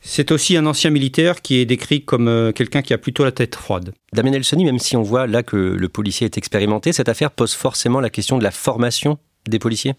C'est 0.00 0.30
aussi 0.30 0.56
un 0.56 0.64
ancien 0.64 0.90
militaire 0.90 1.42
qui 1.42 1.56
est 1.56 1.66
décrit 1.66 2.02
comme 2.02 2.52
quelqu'un 2.54 2.82
qui 2.82 2.94
a 2.94 2.98
plutôt 2.98 3.24
la 3.24 3.32
tête 3.32 3.56
froide. 3.56 3.92
Damien 4.12 4.32
Elsoni, 4.32 4.64
même 4.64 4.78
si 4.78 4.96
on 4.96 5.02
voit 5.02 5.26
là 5.26 5.42
que 5.42 5.56
le 5.56 5.88
policier 5.88 6.24
est 6.24 6.38
expérimenté, 6.38 6.92
cette 6.92 7.08
affaire 7.08 7.30
pose 7.30 7.52
forcément 7.52 8.00
la 8.00 8.08
question 8.08 8.38
de 8.38 8.44
la 8.44 8.52
formation 8.52 9.18
des 9.48 9.58
policiers? 9.58 9.94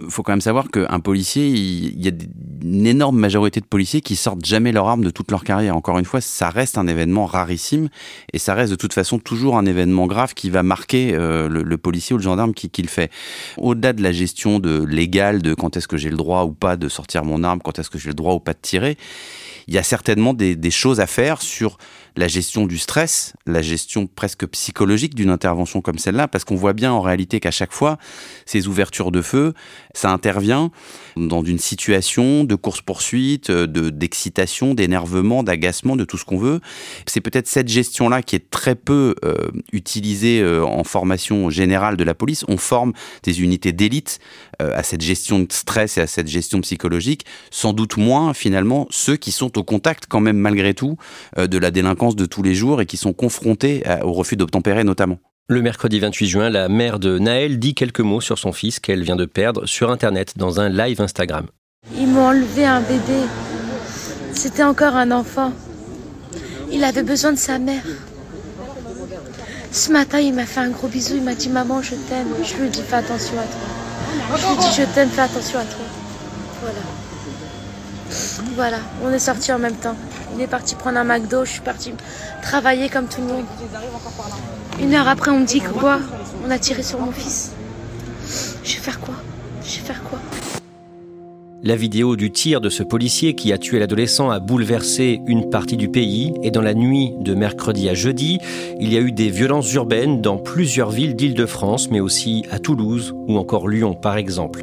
Il 0.00 0.10
faut 0.10 0.22
quand 0.22 0.32
même 0.32 0.40
savoir 0.40 0.70
qu'un 0.70 1.00
policier, 1.00 1.48
il 1.48 2.04
y 2.04 2.08
a 2.08 2.12
une 2.62 2.86
énorme 2.86 3.18
majorité 3.18 3.60
de 3.60 3.66
policiers 3.66 4.00
qui 4.00 4.16
sortent 4.16 4.44
jamais 4.44 4.72
leur 4.72 4.88
arme 4.88 5.04
de 5.04 5.10
toute 5.10 5.30
leur 5.30 5.44
carrière. 5.44 5.76
Encore 5.76 5.98
une 5.98 6.04
fois, 6.04 6.20
ça 6.20 6.50
reste 6.50 6.78
un 6.78 6.86
événement 6.86 7.26
rarissime 7.26 7.88
et 8.32 8.38
ça 8.38 8.54
reste 8.54 8.70
de 8.70 8.76
toute 8.76 8.92
façon 8.92 9.18
toujours 9.18 9.56
un 9.56 9.66
événement 9.66 10.06
grave 10.06 10.34
qui 10.34 10.50
va 10.50 10.62
marquer 10.62 11.14
euh, 11.14 11.48
le, 11.48 11.78
policier 11.78 12.14
ou 12.14 12.18
le 12.18 12.22
gendarme 12.22 12.54
qui, 12.54 12.82
le 12.82 12.88
fait. 12.88 13.10
Au-delà 13.56 13.92
de 13.92 14.02
la 14.02 14.12
gestion 14.12 14.58
de 14.58 14.84
légale 14.84 15.42
de 15.42 15.54
quand 15.54 15.76
est-ce 15.76 15.88
que 15.88 15.96
j'ai 15.96 16.10
le 16.10 16.16
droit 16.16 16.44
ou 16.44 16.52
pas 16.52 16.76
de 16.76 16.88
sortir 16.88 17.24
mon 17.24 17.44
arme, 17.44 17.60
quand 17.62 17.78
est-ce 17.78 17.90
que 17.90 17.98
j'ai 17.98 18.08
le 18.08 18.14
droit 18.14 18.34
ou 18.34 18.40
pas 18.40 18.52
de 18.52 18.58
tirer, 18.60 18.96
il 19.66 19.74
y 19.74 19.78
a 19.78 19.82
certainement 19.82 20.32
des 20.34 20.70
choses 20.70 21.00
à 21.00 21.06
faire 21.06 21.42
sur 21.42 21.76
la 22.18 22.26
gestion 22.26 22.66
du 22.66 22.78
stress, 22.78 23.34
la 23.46 23.62
gestion 23.62 24.08
presque 24.08 24.44
psychologique 24.48 25.14
d'une 25.14 25.30
intervention 25.30 25.80
comme 25.80 25.98
celle-là, 25.98 26.26
parce 26.26 26.44
qu'on 26.44 26.56
voit 26.56 26.72
bien 26.72 26.90
en 26.90 27.00
réalité 27.00 27.38
qu'à 27.38 27.52
chaque 27.52 27.72
fois, 27.72 27.96
ces 28.44 28.66
ouvertures 28.66 29.12
de 29.12 29.22
feu, 29.22 29.54
ça 29.94 30.10
intervient 30.10 30.72
dans 31.16 31.44
une 31.44 31.60
situation 31.60 32.42
de 32.42 32.56
course-poursuite, 32.56 33.52
de, 33.52 33.90
d'excitation, 33.90 34.74
d'énervement, 34.74 35.44
d'agacement, 35.44 35.94
de 35.94 36.04
tout 36.04 36.18
ce 36.18 36.24
qu'on 36.24 36.38
veut. 36.38 36.60
C'est 37.06 37.20
peut-être 37.20 37.46
cette 37.46 37.68
gestion-là 37.68 38.22
qui 38.22 38.34
est 38.34 38.50
très 38.50 38.74
peu 38.74 39.14
euh, 39.24 39.36
utilisée 39.72 40.40
euh, 40.40 40.64
en 40.64 40.82
formation 40.82 41.50
générale 41.50 41.96
de 41.96 42.02
la 42.02 42.14
police. 42.14 42.44
On 42.48 42.56
forme 42.56 42.94
des 43.22 43.42
unités 43.42 43.72
d'élite 43.72 44.18
euh, 44.60 44.76
à 44.76 44.82
cette 44.82 45.02
gestion 45.02 45.38
de 45.38 45.52
stress 45.52 45.98
et 45.98 46.00
à 46.00 46.08
cette 46.08 46.26
gestion 46.26 46.60
psychologique, 46.62 47.24
sans 47.52 47.72
doute 47.72 47.96
moins 47.96 48.34
finalement 48.34 48.88
ceux 48.90 49.16
qui 49.16 49.30
sont 49.30 49.56
au 49.56 49.62
contact 49.62 50.06
quand 50.08 50.20
même 50.20 50.38
malgré 50.38 50.74
tout 50.74 50.96
de 51.36 51.58
la 51.58 51.70
délinquance 51.70 52.07
de 52.16 52.26
tous 52.26 52.42
les 52.42 52.54
jours 52.54 52.80
et 52.80 52.86
qui 52.86 52.96
sont 52.96 53.12
confrontés 53.12 53.82
au 54.02 54.12
refus 54.12 54.36
d'obtempérer 54.36 54.84
notamment. 54.84 55.18
Le 55.48 55.62
mercredi 55.62 55.98
28 55.98 56.26
juin, 56.26 56.50
la 56.50 56.68
mère 56.68 56.98
de 56.98 57.18
Naël 57.18 57.58
dit 57.58 57.74
quelques 57.74 58.00
mots 58.00 58.20
sur 58.20 58.38
son 58.38 58.52
fils 58.52 58.80
qu'elle 58.80 59.02
vient 59.02 59.16
de 59.16 59.24
perdre 59.24 59.64
sur 59.64 59.90
Internet 59.90 60.34
dans 60.36 60.60
un 60.60 60.68
live 60.68 61.00
Instagram. 61.00 61.46
Ils 61.96 62.06
m'ont 62.06 62.26
enlevé 62.26 62.66
un 62.66 62.80
bébé. 62.80 63.20
C'était 64.34 64.62
encore 64.62 64.94
un 64.94 65.10
enfant. 65.10 65.52
Il 66.70 66.84
avait 66.84 67.02
besoin 67.02 67.32
de 67.32 67.38
sa 67.38 67.58
mère. 67.58 67.82
Ce 69.72 69.90
matin, 69.90 70.18
il 70.18 70.34
m'a 70.34 70.44
fait 70.44 70.60
un 70.60 70.70
gros 70.70 70.88
bisou. 70.88 71.14
Il 71.16 71.22
m'a 71.22 71.34
dit 71.34 71.48
Maman, 71.48 71.80
je 71.80 71.94
t'aime. 71.94 72.28
Je 72.44 72.54
lui 72.56 72.66
ai 72.66 72.70
dit 72.70 72.82
Fais 72.82 72.96
attention 72.96 73.34
à 73.38 73.44
toi. 73.44 74.36
Je 74.36 74.46
lui 74.46 74.52
ai 74.52 74.56
dit 74.58 74.76
Je 74.76 74.94
t'aime, 74.94 75.08
fais 75.08 75.22
attention 75.22 75.58
à 75.60 75.64
toi. 75.64 75.84
Voilà. 76.60 76.80
Voilà, 78.54 78.78
on 79.04 79.12
est 79.12 79.18
sortis 79.18 79.52
en 79.52 79.58
même 79.58 79.76
temps. 79.76 79.96
Il 80.38 80.42
est 80.42 80.46
parti 80.46 80.76
prendre 80.76 80.98
un 80.98 81.02
McDo, 81.02 81.44
je 81.44 81.50
suis 81.50 81.60
partie 81.62 81.92
travailler 82.42 82.88
comme 82.88 83.08
tout 83.08 83.20
le 83.20 83.26
monde. 83.26 83.44
Une 84.78 84.94
heure 84.94 85.08
après, 85.08 85.32
on 85.32 85.40
me 85.40 85.44
dit 85.44 85.60
que 85.60 85.70
quoi? 85.70 85.98
On 86.46 86.50
a 86.52 86.60
tiré 86.60 86.84
sur 86.84 87.00
mon 87.00 87.10
fils. 87.10 87.50
Je 88.62 88.74
vais 88.74 88.80
faire 88.80 89.00
quoi? 89.00 89.14
Je 89.64 89.80
vais 89.80 89.84
faire 89.84 90.00
quoi? 90.04 90.20
La 91.62 91.76
vidéo 91.76 92.16
du 92.16 92.30
tir 92.30 92.60
de 92.60 92.68
ce 92.68 92.82
policier 92.82 93.34
qui 93.34 93.52
a 93.52 93.58
tué 93.58 93.78
l'adolescent 93.78 94.30
a 94.30 94.38
bouleversé 94.38 95.20
une 95.26 95.50
partie 95.50 95.76
du 95.76 95.88
pays 95.88 96.32
et 96.42 96.50
dans 96.50 96.62
la 96.62 96.74
nuit 96.74 97.12
de 97.20 97.34
mercredi 97.34 97.88
à 97.88 97.94
jeudi, 97.94 98.38
il 98.80 98.92
y 98.92 98.96
a 98.96 99.00
eu 99.00 99.12
des 99.12 99.28
violences 99.28 99.72
urbaines 99.74 100.20
dans 100.20 100.36
plusieurs 100.36 100.90
villes 100.90 101.16
d'Île-de-France, 101.16 101.90
mais 101.90 102.00
aussi 102.00 102.44
à 102.50 102.58
Toulouse 102.58 103.14
ou 103.26 103.36
encore 103.38 103.68
Lyon 103.68 103.94
par 103.94 104.16
exemple. 104.16 104.62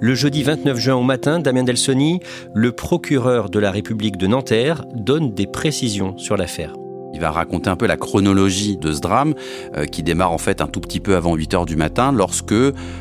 Le 0.00 0.14
jeudi 0.14 0.42
29 0.42 0.78
juin 0.78 0.96
au 0.96 1.02
matin, 1.02 1.38
Damien 1.38 1.62
Delsoni, 1.62 2.20
le 2.52 2.72
procureur 2.72 3.48
de 3.48 3.58
la 3.58 3.70
République 3.70 4.16
de 4.16 4.26
Nanterre, 4.26 4.84
donne 4.94 5.32
des 5.32 5.46
précisions 5.46 6.18
sur 6.18 6.36
l'affaire. 6.36 6.74
Il 7.14 7.20
va 7.20 7.30
raconter 7.30 7.70
un 7.70 7.76
peu 7.76 7.86
la 7.86 7.96
chronologie 7.96 8.76
de 8.76 8.92
ce 8.92 9.00
drame 9.00 9.34
euh, 9.76 9.86
qui 9.86 10.02
démarre 10.02 10.32
en 10.32 10.38
fait 10.38 10.60
un 10.60 10.66
tout 10.66 10.80
petit 10.80 11.00
peu 11.00 11.14
avant 11.14 11.34
8 11.36 11.54
heures 11.54 11.66
du 11.66 11.76
matin 11.76 12.12
lorsque 12.12 12.54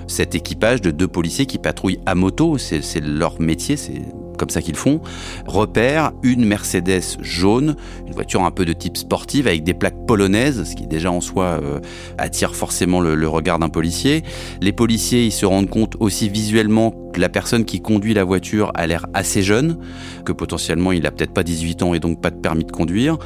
cet 0.08 0.36
équipage 0.36 0.82
de 0.82 0.92
deux 0.92 1.08
policiers 1.08 1.48
qui 1.48 1.58
patrouillent 1.58 2.00
à 2.06 2.16
moto, 2.16 2.58
c'est 2.58 3.02
leur 3.02 3.42
métier, 3.42 3.76
c'est 3.76 4.02
comme 4.38 4.50
ça 4.50 4.62
qu'ils 4.62 4.76
font, 4.76 5.02
repère 5.46 6.12
une 6.24 6.46
Mercedes 6.46 7.18
jaune, 7.22 7.76
une 8.08 8.14
voiture 8.14 8.44
un 8.44 8.52
peu 8.52 8.66
de 8.66 8.74
type 8.74 8.98
sportive 8.98 9.48
avec 9.48 9.64
des 9.64 9.74
plaques 9.74 10.06
polonaises, 10.06 10.64
ce 10.64 10.76
qui 10.76 10.88
déjà 10.94 11.12
en 11.12 11.22
soi 11.22 11.60
euh, 11.62 11.80
attire 12.18 12.56
forcément 12.56 13.02
le, 13.02 13.28
regard 13.28 13.60
d'un 13.60 13.70
policier. 13.70 14.24
Les 14.62 14.72
policiers, 14.72 15.26
ils 15.26 15.32
se 15.32 15.46
rendent 15.46 15.70
compte 15.70 15.96
aussi 16.00 16.30
visuellement 16.30 16.94
que 17.14 17.20
la 17.20 17.30
personne 17.30 17.66
qui 17.66 17.82
conduit 17.82 18.14
la 18.14 18.24
voiture 18.24 18.72
a 18.76 18.88
l'air 18.88 19.06
assez 19.14 19.44
jeune, 19.44 19.78
que 20.26 20.32
potentiellement 20.32 20.92
il 20.92 21.06
a 21.06 21.12
peut-être 21.12 21.34
pas 21.34 21.44
18 21.44 21.84
ans 21.84 21.94
et 21.94 22.00
donc 22.00 22.22
pas 22.22 22.32
de 22.32 22.40
permis 22.40 22.64
de 22.64 22.72
conduire, 22.72 23.18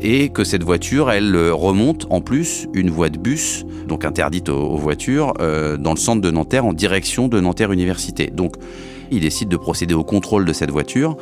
et 0.00 0.28
que 0.28 0.44
cette 0.44 0.62
voiture, 0.62 1.10
elle 1.10 1.34
euh, 1.34 1.54
remonte 1.54 2.06
en 2.10 2.20
plus 2.20 2.66
une 2.74 2.90
voie 2.90 3.08
de 3.08 3.18
bus, 3.18 3.64
donc 3.86 4.04
interdite 4.04 4.48
aux, 4.48 4.76
voitures, 4.76 5.34
euh, 5.40 5.76
dans 5.76 5.92
le 5.92 5.98
centre 5.98 6.20
de 6.20 6.30
Nanterre 6.30 6.64
en 6.64 6.72
direction 6.72 7.28
de 7.28 7.40
Nanterre 7.40 7.72
Université. 7.72 8.30
Donc 8.32 8.56
il 9.14 9.20
décide 9.20 9.48
de 9.48 9.56
procéder 9.56 9.94
au 9.94 10.04
contrôle 10.04 10.44
de 10.44 10.52
cette 10.52 10.70
voiture. 10.70 11.16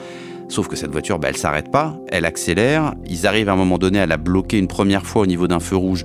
Sauf 0.48 0.68
que 0.68 0.76
cette 0.76 0.90
voiture, 0.90 1.18
bah, 1.18 1.28
elle 1.30 1.36
s'arrête 1.38 1.70
pas, 1.70 1.96
elle 2.08 2.26
accélère. 2.26 2.94
Ils 3.06 3.26
arrivent 3.26 3.48
à 3.48 3.52
un 3.52 3.56
moment 3.56 3.78
donné 3.78 3.98
à 4.00 4.06
la 4.06 4.18
bloquer 4.18 4.58
une 4.58 4.68
première 4.68 5.06
fois 5.06 5.22
au 5.22 5.26
niveau 5.26 5.48
d'un 5.48 5.60
feu 5.60 5.76
rouge. 5.76 6.04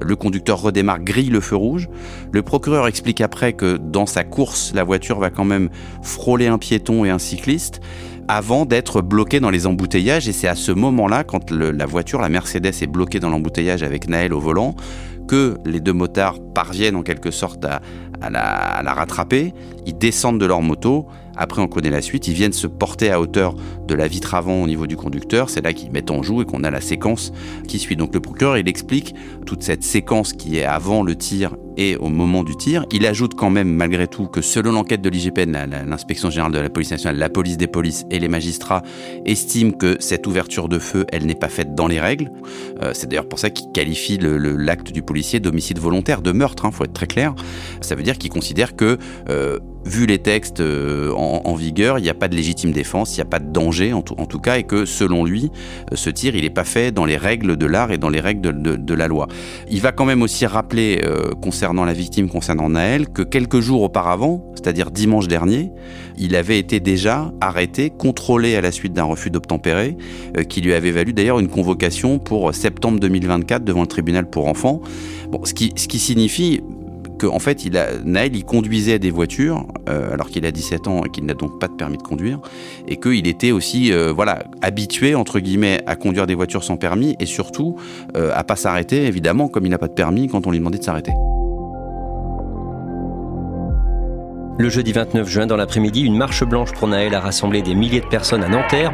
Le 0.00 0.14
conducteur 0.14 0.60
redémarre, 0.60 1.00
grille 1.00 1.30
le 1.30 1.40
feu 1.40 1.56
rouge. 1.56 1.88
Le 2.30 2.42
procureur 2.42 2.86
explique 2.86 3.20
après 3.20 3.54
que 3.54 3.76
dans 3.76 4.06
sa 4.06 4.22
course, 4.22 4.72
la 4.72 4.84
voiture 4.84 5.18
va 5.18 5.30
quand 5.30 5.44
même 5.44 5.68
frôler 6.02 6.46
un 6.46 6.58
piéton 6.58 7.04
et 7.04 7.10
un 7.10 7.18
cycliste 7.18 7.80
avant 8.28 8.66
d'être 8.66 9.00
bloquée 9.00 9.40
dans 9.40 9.50
les 9.50 9.66
embouteillages. 9.66 10.28
Et 10.28 10.32
c'est 10.32 10.48
à 10.48 10.54
ce 10.54 10.70
moment-là, 10.70 11.24
quand 11.24 11.50
la 11.50 11.86
voiture, 11.86 12.20
la 12.20 12.28
Mercedes, 12.28 12.66
est 12.66 12.86
bloquée 12.86 13.18
dans 13.18 13.30
l'embouteillage 13.30 13.82
avec 13.82 14.08
Naël 14.08 14.32
au 14.32 14.38
volant, 14.38 14.76
que 15.26 15.56
les 15.64 15.80
deux 15.80 15.92
motards 15.92 16.38
parviennent 16.54 16.96
en 16.96 17.02
quelque 17.02 17.32
sorte 17.32 17.64
à, 17.64 17.80
la, 18.30 18.42
à 18.42 18.82
la 18.82 18.94
rattraper. 18.94 19.54
Ils 19.86 19.98
descendent 19.98 20.38
de 20.38 20.46
leur 20.46 20.62
moto 20.62 21.08
après, 21.38 21.62
on 21.62 21.68
connaît 21.68 21.90
la 21.90 22.02
suite. 22.02 22.26
Ils 22.28 22.34
viennent 22.34 22.52
se 22.52 22.66
porter 22.66 23.10
à 23.10 23.20
hauteur 23.20 23.54
de 23.86 23.94
la 23.94 24.08
vitre 24.08 24.34
avant 24.34 24.62
au 24.62 24.66
niveau 24.66 24.86
du 24.86 24.96
conducteur. 24.96 25.50
C'est 25.50 25.62
là 25.62 25.72
qu'ils 25.72 25.92
mettent 25.92 26.10
en 26.10 26.22
joue 26.22 26.42
et 26.42 26.44
qu'on 26.44 26.64
a 26.64 26.70
la 26.70 26.80
séquence 26.80 27.32
qui 27.66 27.78
suit. 27.78 27.96
Donc 27.96 28.12
le 28.12 28.20
procureur, 28.20 28.58
il 28.58 28.68
explique 28.68 29.14
toute 29.46 29.62
cette 29.62 29.84
séquence 29.84 30.32
qui 30.32 30.58
est 30.58 30.64
avant 30.64 31.02
le 31.02 31.14
tir 31.14 31.54
et 31.78 31.96
au 31.96 32.08
moment 32.08 32.42
du 32.42 32.56
tir. 32.56 32.84
Il 32.92 33.06
ajoute 33.06 33.34
quand 33.34 33.50
même, 33.50 33.72
malgré 33.72 34.08
tout, 34.08 34.26
que 34.26 34.42
selon 34.42 34.72
l'enquête 34.72 35.00
de 35.00 35.08
l'IGPN, 35.08 35.52
l'inspection 35.86 36.28
générale 36.28 36.52
de 36.52 36.58
la 36.58 36.68
police 36.68 36.90
nationale, 36.90 37.16
la 37.16 37.30
police 37.30 37.56
des 37.56 37.68
polices 37.68 38.04
et 38.10 38.18
les 38.18 38.28
magistrats 38.28 38.82
estiment 39.24 39.70
que 39.70 39.96
cette 40.00 40.26
ouverture 40.26 40.68
de 40.68 40.80
feu, 40.80 41.06
elle 41.12 41.24
n'est 41.24 41.36
pas 41.36 41.48
faite 41.48 41.74
dans 41.76 41.86
les 41.86 42.00
règles. 42.00 42.30
Euh, 42.82 42.90
c'est 42.94 43.08
d'ailleurs 43.08 43.28
pour 43.28 43.38
ça 43.38 43.50
qu'il 43.50 43.70
qualifie 43.72 44.18
l'acte 44.20 44.90
du 44.90 45.02
policier 45.02 45.38
d'homicide 45.38 45.78
volontaire, 45.78 46.20
de 46.20 46.32
meurtre, 46.32 46.64
il 46.64 46.66
hein, 46.66 46.70
faut 46.72 46.84
être 46.84 46.92
très 46.92 47.06
clair. 47.06 47.34
Ça 47.80 47.94
veut 47.94 48.02
dire 48.02 48.18
qu'il 48.18 48.30
considère 48.30 48.74
que 48.74 48.98
euh, 49.28 49.58
vu 49.88 50.06
les 50.06 50.18
textes 50.18 50.60
euh, 50.60 51.10
en, 51.12 51.54
vigueur, 51.54 51.98
il 51.98 52.02
n'y 52.02 52.10
a 52.10 52.14
pas 52.14 52.28
de 52.28 52.36
légitime 52.36 52.70
défense, 52.70 53.16
il 53.16 53.16
n'y 53.16 53.22
a 53.22 53.30
pas 53.30 53.38
de 53.38 53.50
danger 53.50 53.92
en 53.92 54.02
tout, 54.02 54.38
cas, 54.38 54.58
et 54.58 54.62
que 54.62 54.84
selon 54.84 55.24
lui, 55.24 55.50
euh, 55.90 55.96
ce 55.96 56.10
tir, 56.10 56.36
il 56.36 56.42
n'est 56.42 56.50
pas 56.50 56.64
fait 56.64 56.92
dans 56.92 57.04
les 57.04 57.16
règles 57.16 57.56
de 57.56 57.66
l'art 57.66 57.90
et 57.90 57.98
dans 57.98 58.10
les 58.10 58.20
règles 58.20 58.62
de, 58.62 58.94
la 58.94 59.08
loi. 59.08 59.28
Il 59.70 59.80
va 59.80 59.92
quand 59.92 60.04
même 60.04 60.22
aussi 60.22 60.44
rappeler, 60.46 61.00
euh, 61.04 61.30
concernant 61.40 61.84
la 61.84 61.92
victime, 61.92 62.28
concernant 62.28 62.68
Naël, 62.68 63.08
que 63.08 63.22
quelques 63.22 63.60
jours 63.60 63.82
auparavant, 63.82 64.44
c'est-à-dire 64.54 64.90
dimanche 64.90 65.28
dernier, 65.28 65.72
il 66.18 66.36
avait 66.36 66.58
été 66.58 66.80
déjà 66.80 67.32
arrêté, 67.40 67.90
contrôlé 67.90 68.56
à 68.56 68.60
la 68.60 68.72
suite 68.72 68.92
d'un 68.92 69.04
refus 69.04 69.30
d'obtempérer, 69.30 69.96
qui 70.48 70.60
lui 70.60 70.74
avait 70.74 70.90
valu 70.90 71.12
d'ailleurs 71.12 71.38
une 71.38 71.48
convocation 71.48 72.18
pour 72.18 72.52
septembre 72.54 72.98
2024 72.98 73.64
devant 73.64 73.82
le 73.82 73.86
tribunal 73.86 74.28
pour 74.28 74.48
enfants. 74.48 74.80
Bon, 75.30 75.44
ce 75.44 75.54
qui 75.54 75.98
signifie, 75.98 76.60
qu'en 77.18 77.34
en 77.34 77.38
fait, 77.38 77.64
il 77.64 77.76
a, 77.76 77.88
Naël, 78.04 78.34
il 78.34 78.44
conduisait 78.44 78.98
des 78.98 79.10
voitures 79.10 79.66
euh, 79.88 80.12
alors 80.12 80.28
qu'il 80.28 80.46
a 80.46 80.50
17 80.50 80.88
ans 80.88 81.02
et 81.04 81.10
qu'il 81.10 81.24
n'a 81.26 81.34
donc 81.34 81.58
pas 81.60 81.68
de 81.68 81.74
permis 81.74 81.98
de 81.98 82.02
conduire, 82.02 82.40
et 82.86 82.96
qu'il 82.96 83.26
était 83.26 83.50
aussi, 83.50 83.92
euh, 83.92 84.12
voilà, 84.12 84.44
habitué 84.62 85.14
entre 85.14 85.40
guillemets 85.40 85.80
à 85.86 85.96
conduire 85.96 86.26
des 86.26 86.34
voitures 86.34 86.64
sans 86.64 86.76
permis 86.76 87.16
et 87.20 87.26
surtout 87.26 87.76
euh, 88.16 88.30
à 88.34 88.44
pas 88.44 88.56
s'arrêter, 88.56 89.06
évidemment, 89.06 89.48
comme 89.48 89.66
il 89.66 89.70
n'a 89.70 89.78
pas 89.78 89.88
de 89.88 89.94
permis 89.94 90.28
quand 90.28 90.46
on 90.46 90.50
lui 90.50 90.58
demandait 90.58 90.78
de 90.78 90.84
s'arrêter. 90.84 91.12
Le 94.58 94.68
jeudi 94.68 94.92
29 94.92 95.28
juin, 95.28 95.46
dans 95.46 95.56
l'après-midi, 95.56 96.02
une 96.02 96.16
marche 96.16 96.42
blanche 96.42 96.72
pour 96.72 96.88
Naël 96.88 97.14
a 97.14 97.20
rassemblé 97.20 97.62
des 97.62 97.76
milliers 97.76 98.00
de 98.00 98.06
personnes 98.06 98.42
à 98.42 98.48
Nanterre 98.48 98.92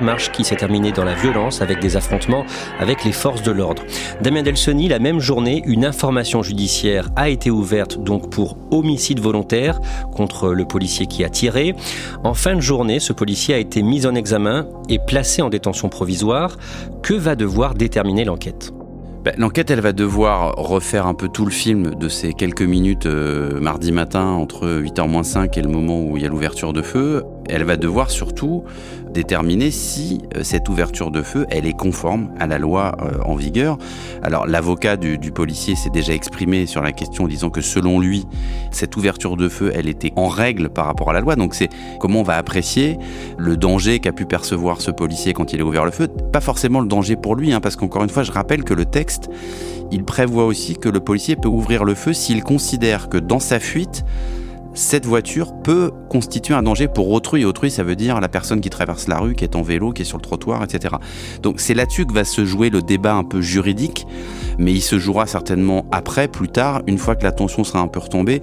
marche 0.00 0.32
qui 0.32 0.44
s'est 0.44 0.56
terminée 0.56 0.92
dans 0.92 1.04
la 1.04 1.14
violence 1.14 1.62
avec 1.62 1.80
des 1.80 1.96
affrontements 1.96 2.44
avec 2.78 3.04
les 3.04 3.12
forces 3.12 3.42
de 3.42 3.50
l'ordre. 3.50 3.82
Damien 4.20 4.42
Delsoni, 4.42 4.88
la 4.88 4.98
même 4.98 5.20
journée, 5.20 5.62
une 5.66 5.84
information 5.84 6.42
judiciaire 6.42 7.08
a 7.16 7.28
été 7.28 7.50
ouverte 7.50 8.02
donc 8.02 8.30
pour 8.30 8.56
homicide 8.70 9.20
volontaire 9.20 9.80
contre 10.14 10.50
le 10.50 10.64
policier 10.64 11.06
qui 11.06 11.24
a 11.24 11.28
tiré. 11.28 11.74
En 12.24 12.34
fin 12.34 12.54
de 12.54 12.60
journée, 12.60 13.00
ce 13.00 13.12
policier 13.12 13.54
a 13.54 13.58
été 13.58 13.82
mis 13.82 14.06
en 14.06 14.14
examen 14.14 14.66
et 14.88 14.98
placé 14.98 15.42
en 15.42 15.48
détention 15.48 15.88
provisoire. 15.88 16.56
Que 17.02 17.14
va 17.14 17.34
devoir 17.34 17.74
déterminer 17.74 18.24
l'enquête? 18.24 18.72
Ben, 19.24 19.34
L'enquête, 19.36 19.70
elle 19.70 19.80
va 19.80 19.92
devoir 19.92 20.54
refaire 20.56 21.06
un 21.06 21.12
peu 21.12 21.28
tout 21.28 21.44
le 21.44 21.50
film 21.50 21.94
de 21.94 22.08
ces 22.08 22.32
quelques 22.32 22.62
minutes 22.62 23.04
euh, 23.04 23.60
mardi 23.60 23.92
matin 23.92 24.24
entre 24.24 24.66
8h 24.66 25.22
5 25.22 25.58
et 25.58 25.62
le 25.62 25.68
moment 25.68 26.00
où 26.00 26.16
il 26.16 26.22
y 26.22 26.26
a 26.26 26.28
l'ouverture 26.30 26.72
de 26.72 26.80
feu. 26.80 27.22
Elle 27.50 27.64
va 27.64 27.76
devoir 27.76 28.10
surtout 28.10 28.64
déterminer 29.12 29.70
si 29.70 30.22
euh, 30.36 30.42
cette 30.42 30.68
ouverture 30.68 31.10
de 31.10 31.22
feu, 31.22 31.46
elle 31.50 31.66
est 31.66 31.76
conforme 31.76 32.30
à 32.38 32.46
la 32.46 32.58
loi 32.58 32.96
euh, 33.00 33.18
en 33.24 33.34
vigueur. 33.34 33.76
Alors 34.22 34.46
l'avocat 34.46 34.96
du, 34.96 35.18
policier 35.32 35.74
s'est 35.74 35.90
déjà 35.90 36.12
exprimé 36.12 36.66
sur 36.66 36.82
la 36.82 36.92
question 36.92 37.24
en 37.24 37.28
disant 37.28 37.50
que 37.50 37.60
selon 37.60 38.00
lui, 38.00 38.26
cette 38.70 38.96
ouverture 38.96 39.36
de 39.36 39.48
feu, 39.48 39.72
elle 39.74 39.88
était 39.88 40.12
en 40.16 40.28
règle 40.28 40.68
par 40.68 40.86
rapport 40.86 41.10
à 41.10 41.12
la 41.12 41.20
loi. 41.20 41.36
Donc 41.36 41.54
c'est 41.54 41.68
comment 41.98 42.20
on 42.20 42.24
va 42.24 42.36
apprécier 42.36 42.98
le 43.38 43.56
danger 43.56 44.00
qu'a 44.00 44.12
pu 44.12 44.26
percevoir 44.26 44.80
ce 44.80 44.90
policier 44.90 45.32
quand 45.32 45.52
il 45.52 45.60
a 45.60 45.64
ouvert 45.64 45.84
le 45.84 45.90
feu. 45.90 46.08
Pas 46.08 46.40
forcément 46.40 46.80
le 46.80 46.88
danger 46.88 47.16
pour 47.16 47.34
lui, 47.36 47.52
hein, 47.52 47.60
parce 47.60 47.76
qu'encore 47.76 48.04
une 48.04 48.10
fois, 48.10 48.22
je 48.22 48.32
rappelle 48.32 48.64
que 48.64 48.74
le 48.74 48.84
texte, 48.84 49.28
il 49.90 50.04
prévoit 50.04 50.44
aussi 50.44 50.76
que 50.76 50.88
le 50.88 51.00
policier 51.00 51.36
peut 51.36 51.48
ouvrir 51.48 51.84
le 51.84 51.94
feu 51.94 52.12
s'il 52.12 52.42
considère 52.42 53.08
que 53.08 53.18
dans 53.18 53.40
sa 53.40 53.58
fuite, 53.58 54.04
cette 54.74 55.04
voiture 55.04 55.52
peut 55.52 55.90
constituer 56.08 56.54
un 56.54 56.62
danger 56.62 56.88
pour 56.88 57.10
autrui. 57.10 57.44
Autrui, 57.44 57.70
ça 57.70 57.82
veut 57.82 57.96
dire 57.96 58.20
la 58.20 58.28
personne 58.28 58.60
qui 58.60 58.70
traverse 58.70 59.08
la 59.08 59.18
rue, 59.18 59.34
qui 59.34 59.44
est 59.44 59.56
en 59.56 59.62
vélo, 59.62 59.92
qui 59.92 60.02
est 60.02 60.04
sur 60.04 60.18
le 60.18 60.22
trottoir, 60.22 60.62
etc. 60.62 60.96
Donc 61.42 61.60
c'est 61.60 61.74
là-dessus 61.74 62.06
que 62.06 62.12
va 62.12 62.24
se 62.24 62.44
jouer 62.44 62.70
le 62.70 62.82
débat 62.82 63.14
un 63.14 63.24
peu 63.24 63.40
juridique, 63.40 64.06
mais 64.58 64.72
il 64.72 64.80
se 64.80 64.98
jouera 64.98 65.26
certainement 65.26 65.86
après, 65.90 66.28
plus 66.28 66.48
tard, 66.48 66.82
une 66.86 66.98
fois 66.98 67.16
que 67.16 67.24
la 67.24 67.32
tension 67.32 67.64
sera 67.64 67.80
un 67.80 67.88
peu 67.88 68.00
retombée. 68.00 68.42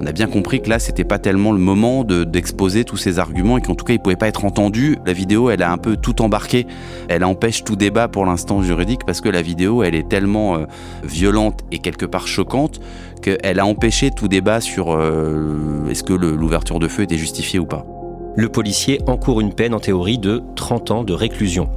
On 0.00 0.06
a 0.06 0.12
bien 0.12 0.28
compris 0.28 0.60
que 0.60 0.68
là, 0.68 0.78
c'était 0.78 1.04
pas 1.04 1.18
tellement 1.18 1.52
le 1.52 1.58
moment 1.58 2.04
d'exposer 2.04 2.84
tous 2.84 2.96
ces 2.96 3.18
arguments 3.18 3.58
et 3.58 3.60
qu'en 3.60 3.74
tout 3.74 3.84
cas, 3.84 3.94
ils 3.94 3.98
pouvaient 3.98 4.16
pas 4.16 4.28
être 4.28 4.44
entendus. 4.44 4.96
La 5.04 5.12
vidéo, 5.12 5.50
elle 5.50 5.62
a 5.62 5.72
un 5.72 5.78
peu 5.78 5.96
tout 5.96 6.22
embarqué. 6.22 6.66
Elle 7.08 7.24
empêche 7.24 7.64
tout 7.64 7.74
débat 7.74 8.06
pour 8.06 8.24
l'instant 8.24 8.62
juridique 8.62 9.00
parce 9.04 9.20
que 9.20 9.28
la 9.28 9.42
vidéo, 9.42 9.82
elle 9.82 9.96
est 9.96 10.08
tellement 10.08 10.56
euh, 10.56 10.66
violente 11.02 11.64
et 11.72 11.80
quelque 11.80 12.06
part 12.06 12.28
choquante 12.28 12.80
qu'elle 13.20 13.60
a 13.60 13.66
empêché 13.66 14.10
tout 14.10 14.28
débat 14.28 14.60
sur 14.60 14.92
euh, 14.92 15.88
est-ce 15.90 16.02
que 16.02 16.12
l'ouverture 16.12 16.78
de 16.78 16.88
feu 16.88 17.02
était 17.02 17.18
justifiée 17.18 17.58
ou 17.58 17.66
pas. 17.66 17.84
Le 18.38 18.48
policier 18.48 19.00
encourt 19.08 19.40
une 19.40 19.52
peine 19.52 19.74
en 19.74 19.80
théorie 19.80 20.18
de 20.18 20.42
30 20.54 20.90
ans 20.92 21.02
de 21.02 21.12
réclusion. 21.12 21.68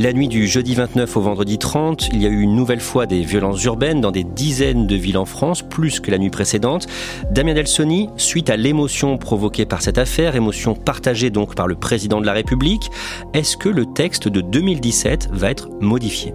La 0.00 0.12
nuit 0.12 0.26
du 0.26 0.48
jeudi 0.48 0.74
29 0.74 1.16
au 1.16 1.20
vendredi 1.20 1.58
30, 1.58 2.08
il 2.12 2.20
y 2.20 2.26
a 2.26 2.28
eu 2.28 2.40
une 2.40 2.56
nouvelle 2.56 2.80
fois 2.80 3.06
des 3.06 3.20
violences 3.20 3.62
urbaines 3.62 4.00
dans 4.00 4.10
des 4.10 4.24
dizaines 4.24 4.88
de 4.88 4.96
villes 4.96 5.16
en 5.16 5.26
France, 5.26 5.62
plus 5.62 6.00
que 6.00 6.10
la 6.10 6.18
nuit 6.18 6.30
précédente. 6.30 6.88
Damien 7.30 7.54
Delsoni, 7.54 8.10
suite 8.16 8.50
à 8.50 8.56
l'émotion 8.56 9.16
provoquée 9.16 9.64
par 9.64 9.80
cette 9.80 9.98
affaire, 9.98 10.34
émotion 10.34 10.74
partagée 10.74 11.30
donc 11.30 11.54
par 11.54 11.68
le 11.68 11.76
président 11.76 12.20
de 12.20 12.26
la 12.26 12.32
République, 12.32 12.90
est-ce 13.32 13.56
que 13.56 13.68
le 13.68 13.86
texte 13.86 14.26
de 14.26 14.40
2017 14.40 15.28
va 15.32 15.50
être 15.52 15.68
modifié? 15.80 16.34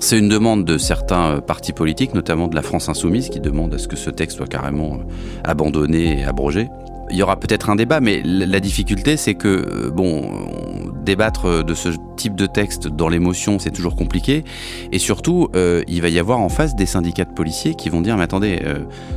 C'est 0.00 0.18
une 0.18 0.28
demande 0.28 0.64
de 0.64 0.78
certains 0.78 1.36
euh, 1.36 1.40
partis 1.40 1.72
politiques, 1.72 2.14
notamment 2.14 2.48
de 2.48 2.54
la 2.54 2.62
France 2.62 2.88
Insoumise, 2.88 3.30
qui 3.30 3.40
demande 3.40 3.74
à 3.74 3.78
ce 3.78 3.88
que 3.88 3.96
ce 3.96 4.10
texte 4.10 4.36
soit 4.36 4.46
carrément 4.46 4.94
euh, 4.94 4.98
abandonné 5.44 6.20
et 6.20 6.24
abrogé. 6.24 6.68
Il 7.10 7.16
y 7.16 7.22
aura 7.22 7.38
peut-être 7.38 7.70
un 7.70 7.76
débat, 7.76 8.00
mais 8.00 8.22
la 8.24 8.60
difficulté, 8.60 9.16
c'est 9.16 9.34
que, 9.34 9.48
euh, 9.48 9.90
bon, 9.90 10.30
débattre 11.04 11.64
de 11.64 11.74
ce 11.74 11.90
type 12.16 12.34
de 12.34 12.46
texte 12.46 12.88
dans 12.88 13.08
l'émotion, 13.08 13.58
c'est 13.58 13.70
toujours 13.70 13.94
compliqué. 13.94 14.44
Et 14.90 14.98
surtout, 14.98 15.50
il 15.86 16.00
va 16.00 16.08
y 16.08 16.18
avoir 16.18 16.40
en 16.40 16.48
face 16.48 16.74
des 16.74 16.86
syndicats 16.86 17.26
de 17.26 17.32
policiers 17.34 17.74
qui 17.74 17.90
vont 17.90 18.00
dire, 18.00 18.16
mais 18.16 18.22
attendez, 18.22 18.58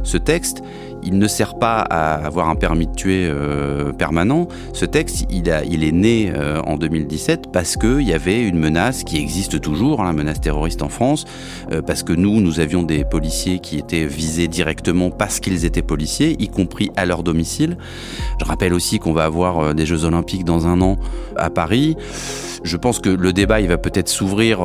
ce 0.03 0.17
texte, 0.17 0.63
il 1.07 1.17
ne 1.17 1.27
sert 1.27 1.55
pas 1.55 1.79
à 1.79 2.15
avoir 2.15 2.49
un 2.49 2.55
permis 2.55 2.85
de 2.85 2.93
tuer 2.93 3.29
euh, 3.29 3.93
permanent. 3.93 4.49
Ce 4.73 4.83
texte, 4.83 5.25
il, 5.29 5.49
a, 5.49 5.63
il 5.63 5.85
est 5.85 5.93
né 5.93 6.33
euh, 6.35 6.59
en 6.67 6.75
2017 6.75 7.45
parce 7.53 7.77
qu'il 7.77 8.01
y 8.01 8.13
avait 8.13 8.41
une 8.41 8.59
menace 8.59 9.05
qui 9.05 9.17
existe 9.17 9.61
toujours, 9.61 10.03
la 10.03 10.09
hein, 10.09 10.13
menace 10.13 10.41
terroriste 10.41 10.81
en 10.81 10.89
France, 10.89 11.23
euh, 11.71 11.81
parce 11.81 12.03
que 12.03 12.11
nous, 12.11 12.41
nous 12.41 12.59
avions 12.59 12.83
des 12.83 13.05
policiers 13.05 13.59
qui 13.59 13.77
étaient 13.77 14.05
visés 14.05 14.49
directement 14.49 15.09
parce 15.09 15.39
qu'ils 15.39 15.63
étaient 15.63 15.81
policiers, 15.81 16.35
y 16.39 16.49
compris 16.49 16.91
à 16.97 17.05
leur 17.05 17.23
domicile. 17.23 17.77
Je 18.41 18.45
rappelle 18.45 18.73
aussi 18.73 18.99
qu'on 18.99 19.13
va 19.13 19.23
avoir 19.23 19.73
des 19.73 19.85
Jeux 19.85 20.03
Olympiques 20.03 20.43
dans 20.43 20.67
un 20.67 20.81
an 20.81 20.97
à 21.37 21.49
Paris. 21.49 21.95
Je 22.63 22.75
pense 22.75 22.99
que 22.99 23.09
le 23.09 23.31
débat, 23.31 23.61
il 23.61 23.69
va 23.69 23.77
peut-être 23.77 24.09
s'ouvrir 24.09 24.59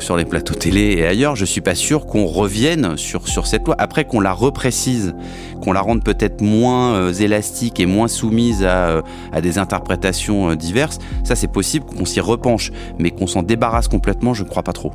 sur 0.00 0.16
les 0.16 0.24
plateaux 0.24 0.54
télé 0.54 0.96
et 0.98 1.06
ailleurs. 1.06 1.36
Je 1.36 1.44
suis 1.44 1.60
pas 1.60 1.74
sûr 1.74 2.06
qu'on 2.06 2.26
revienne 2.26 2.96
sur, 2.96 3.28
sur 3.28 3.46
cette 3.46 3.66
loi. 3.66 3.74
Après 3.78 4.04
qu'on 4.04 4.20
la 4.20 4.32
reprécise, 4.32 5.14
qu'on 5.62 5.72
la 5.72 5.80
rende 5.80 6.02
peut-être 6.02 6.40
moins 6.42 6.94
euh, 6.94 7.12
élastique 7.12 7.80
et 7.80 7.86
moins 7.86 8.08
soumise 8.08 8.64
à, 8.64 8.88
euh, 8.88 9.02
à 9.32 9.40
des 9.40 9.58
interprétations 9.58 10.50
euh, 10.50 10.56
diverses, 10.56 10.98
ça 11.24 11.36
c'est 11.36 11.48
possible 11.48 11.86
qu'on 11.86 12.04
s'y 12.04 12.20
repenche, 12.20 12.72
mais 12.98 13.10
qu'on 13.10 13.26
s'en 13.26 13.42
débarrasse 13.42 13.88
complètement, 13.88 14.34
je 14.34 14.42
ne 14.42 14.48
crois 14.48 14.62
pas 14.62 14.72
trop. 14.72 14.92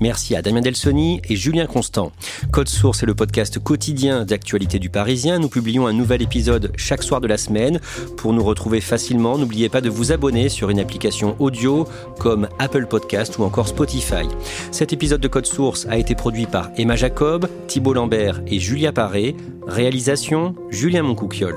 Merci 0.00 0.34
à 0.34 0.42
Damien 0.42 0.62
Delsoni 0.62 1.20
et 1.28 1.36
Julien 1.36 1.66
Constant. 1.66 2.12
Code 2.50 2.68
Source 2.68 3.02
est 3.02 3.06
le 3.06 3.14
podcast 3.14 3.58
quotidien 3.58 4.24
d'actualité 4.24 4.78
du 4.78 4.88
Parisien. 4.88 5.38
Nous 5.38 5.48
publions 5.48 5.86
un 5.86 5.92
nouvel 5.92 6.22
épisode 6.22 6.72
chaque 6.76 7.02
soir 7.02 7.20
de 7.20 7.26
la 7.26 7.36
semaine. 7.36 7.80
Pour 8.16 8.32
nous 8.32 8.42
retrouver 8.42 8.80
facilement, 8.80 9.36
n'oubliez 9.36 9.68
pas 9.68 9.82
de 9.82 9.90
vous 9.90 10.10
abonner 10.10 10.48
sur 10.48 10.70
une 10.70 10.80
application 10.80 11.36
audio 11.38 11.86
comme 12.18 12.48
Apple 12.58 12.86
Podcast 12.86 13.38
ou 13.38 13.42
encore 13.42 13.68
Spotify. 13.68 14.26
Cet 14.70 14.92
épisode 14.92 15.20
de 15.20 15.28
Code 15.28 15.46
Source 15.46 15.86
a 15.90 15.98
été 15.98 16.14
produit 16.14 16.46
par 16.46 16.70
Emma 16.76 16.96
Jacob, 16.96 17.46
Thibault 17.66 17.94
Lambert 17.94 18.40
et 18.46 18.58
Julia 18.58 18.92
Paré. 18.92 19.36
Réalisation 19.66 20.54
Julien 20.70 21.02
Moncouquiole. 21.02 21.56